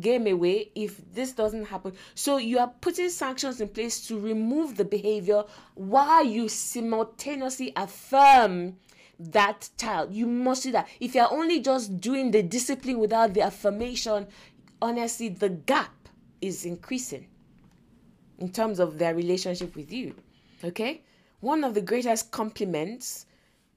[0.00, 1.92] game away if this doesn't happen.
[2.14, 8.76] So you are putting sanctions in place to remove the behavior while you simultaneously affirm
[9.18, 10.12] that child.
[10.12, 10.88] You must do that.
[11.00, 14.26] If you're only just doing the discipline without the affirmation,
[14.82, 15.92] honestly, the gap
[16.40, 17.26] is increasing
[18.38, 20.14] in terms of their relationship with you.
[20.62, 21.02] Okay?
[21.40, 23.26] One of the greatest compliments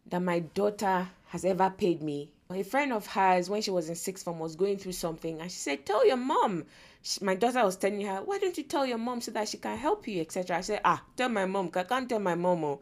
[0.08, 2.32] that my daughter has ever paid me.
[2.50, 5.52] A friend of hers, when she was in sixth form, was going through something, and
[5.52, 6.66] she said, "Tell your mom."
[7.02, 9.58] She, my daughter was telling her, "Why don't you tell your mom so that she
[9.58, 11.70] can help you, etc." I said, "Ah, tell my mom.
[11.76, 12.80] I can't tell my mom." Oh.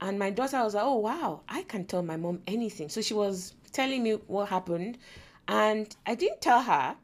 [0.00, 3.14] And my daughter was like, "Oh wow, I can tell my mom anything." So she
[3.14, 4.98] was telling me what happened,
[5.46, 6.96] and I didn't tell her,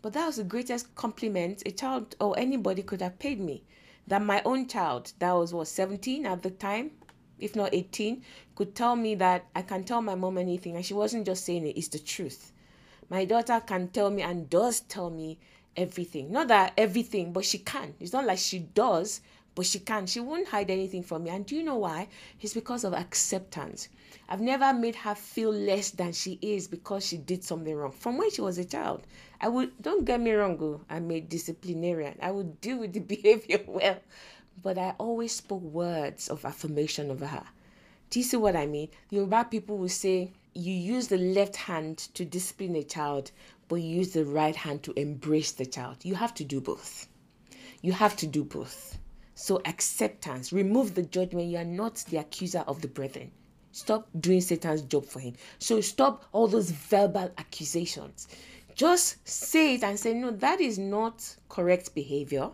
[0.00, 3.64] but that was the greatest compliment a child or anybody could have paid me.
[4.06, 6.92] That my own child, that was what 17 at the time,
[7.38, 8.22] if not 18,
[8.54, 10.76] could tell me that I can tell my mom anything.
[10.76, 12.52] And she wasn't just saying it, it's the truth.
[13.10, 15.38] My daughter can tell me and does tell me
[15.76, 16.30] everything.
[16.32, 17.94] Not that everything, but she can.
[18.00, 19.20] It's not like she does,
[19.54, 20.06] but she can.
[20.06, 21.30] She won't hide anything from me.
[21.30, 22.08] And do you know why?
[22.40, 23.88] It's because of acceptance.
[24.28, 27.92] I've never made her feel less than she is because she did something wrong.
[27.92, 29.06] From when she was a child,
[29.40, 32.18] I would, don't get me wrong, oh, I'm a disciplinarian.
[32.20, 33.98] I would deal with the behavior well
[34.62, 37.44] but I always spoke words of affirmation over her.
[38.10, 38.88] Do you see what I mean?
[39.10, 43.30] Yoruba people will say you use the left hand to discipline a child,
[43.68, 45.98] but you use the right hand to embrace the child.
[46.02, 47.06] You have to do both.
[47.82, 48.98] You have to do both.
[49.34, 51.48] So, acceptance, remove the judgment.
[51.48, 53.30] You are not the accuser of the brethren.
[53.70, 55.34] Stop doing Satan's job for him.
[55.60, 58.26] So, stop all those verbal accusations.
[58.74, 62.50] Just say it and say, no, that is not correct behavior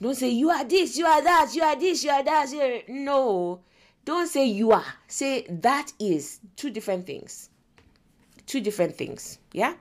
[0.00, 2.88] don't say you are this, you are that, you are this, you are that.
[2.88, 3.60] No.
[4.04, 4.94] Don't say you are.
[5.06, 7.50] Say that is two different things.
[8.46, 9.38] Two different things.
[9.52, 9.74] Yeah?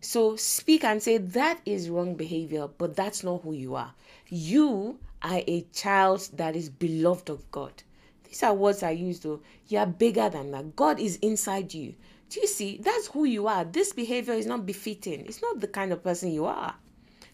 [0.00, 3.94] So speak and say that is wrong behavior, but that's not who you are.
[4.28, 7.82] You are a child that is beloved of God.
[8.24, 9.40] These are words I use though.
[9.68, 10.76] You are bigger than that.
[10.76, 11.94] God is inside you.
[12.28, 12.78] Do you see?
[12.82, 13.64] That's who you are.
[13.64, 15.24] This behavior is not befitting.
[15.26, 16.74] It's not the kind of person you are.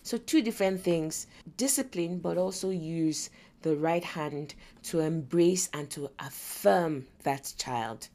[0.08, 1.26] So, two different things
[1.58, 3.28] discipline, but also use
[3.60, 4.54] the right hand
[4.84, 8.08] to embrace and to affirm that child.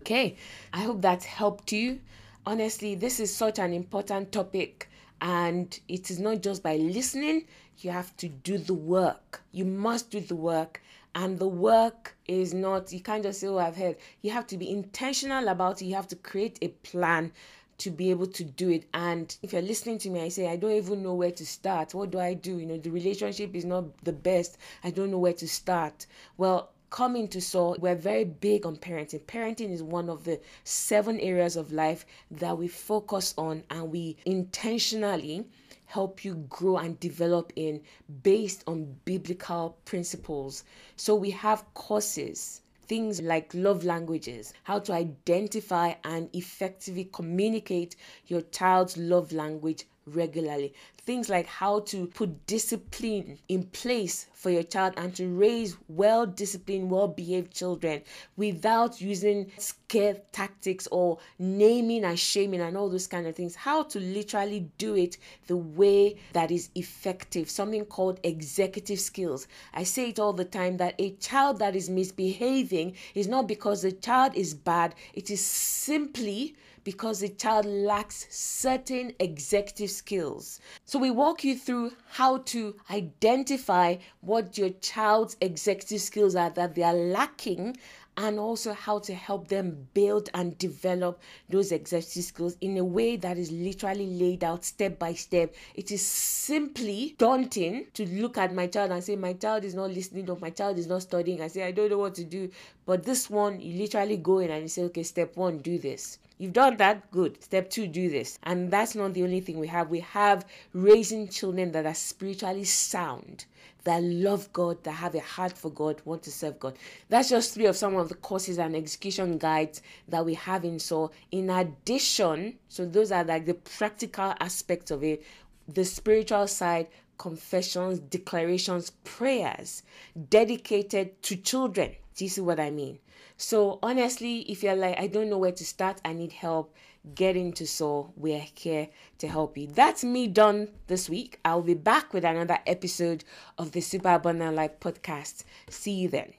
[0.00, 0.34] Okay,
[0.72, 2.00] I hope that helped you.
[2.44, 4.90] Honestly, this is such an important topic,
[5.20, 7.46] and it is not just by listening,
[7.78, 9.40] you have to do the work.
[9.52, 10.82] You must do the work,
[11.14, 13.98] and the work is not, you can't just say, Oh, I've heard.
[14.22, 17.30] You have to be intentional about it, you have to create a plan
[17.78, 18.84] to be able to do it.
[18.94, 21.94] And if you're listening to me, I say, I don't even know where to start.
[21.94, 22.58] What do I do?
[22.58, 24.58] You know, the relationship is not the best.
[24.82, 26.06] I don't know where to start.
[26.36, 29.22] Well, coming to SAW, we're very big on parenting.
[29.22, 34.16] Parenting is one of the seven areas of life that we focus on and we
[34.24, 35.44] intentionally
[35.86, 37.80] help you grow and develop in
[38.22, 40.64] based on biblical principles.
[40.96, 47.96] So we have courses things like love languages, how to identify and effectively communicate
[48.26, 50.74] your child's love language regularly.
[50.98, 56.26] Things like how to put discipline in place for your child and to raise well
[56.26, 58.02] disciplined, well behaved children
[58.36, 63.54] without using scare tactics or naming and shaming and all those kind of things.
[63.54, 69.46] How to literally do it the way that is effective, something called executive skills.
[69.72, 73.82] I say it all the time that a child that is misbehaving is not because
[73.82, 80.60] the child is bad, it is simply because the child lacks certain executive skills.
[80.84, 86.74] So we walk you through how to identify what your child's executive skills are that
[86.74, 87.76] they are lacking
[88.16, 93.16] and also how to help them build and develop those executive skills in a way
[93.16, 95.54] that is literally laid out step by step.
[95.74, 99.90] It is simply daunting to look at my child and say, My child is not
[99.90, 101.40] listening or my child is not studying.
[101.40, 102.50] I say, I don't know what to do.
[102.86, 106.18] But this one, you literally go in and you say, Okay, step one, do this.
[106.36, 107.42] You've done that, good.
[107.42, 108.38] Step two, do this.
[108.42, 109.88] And that's not the only thing we have.
[109.88, 113.44] We have raising children that are spiritually sound,
[113.84, 116.76] that love God, that have a heart for God, want to serve God.
[117.08, 120.78] That's just three of some of the courses and execution guides that we have in
[120.80, 125.22] so in addition so those are like the practical aspects of it
[125.68, 126.88] the spiritual side
[127.18, 129.82] confessions declarations prayers
[130.30, 132.98] dedicated to children this is what I mean.
[133.36, 136.74] So honestly, if you're like, I don't know where to start, I need help,
[137.14, 138.12] getting to Soul.
[138.16, 138.88] We're here
[139.18, 139.66] to help you.
[139.66, 141.40] That's me done this week.
[141.44, 143.24] I'll be back with another episode
[143.58, 145.42] of the Super Abundant Life podcast.
[145.68, 146.34] See you then.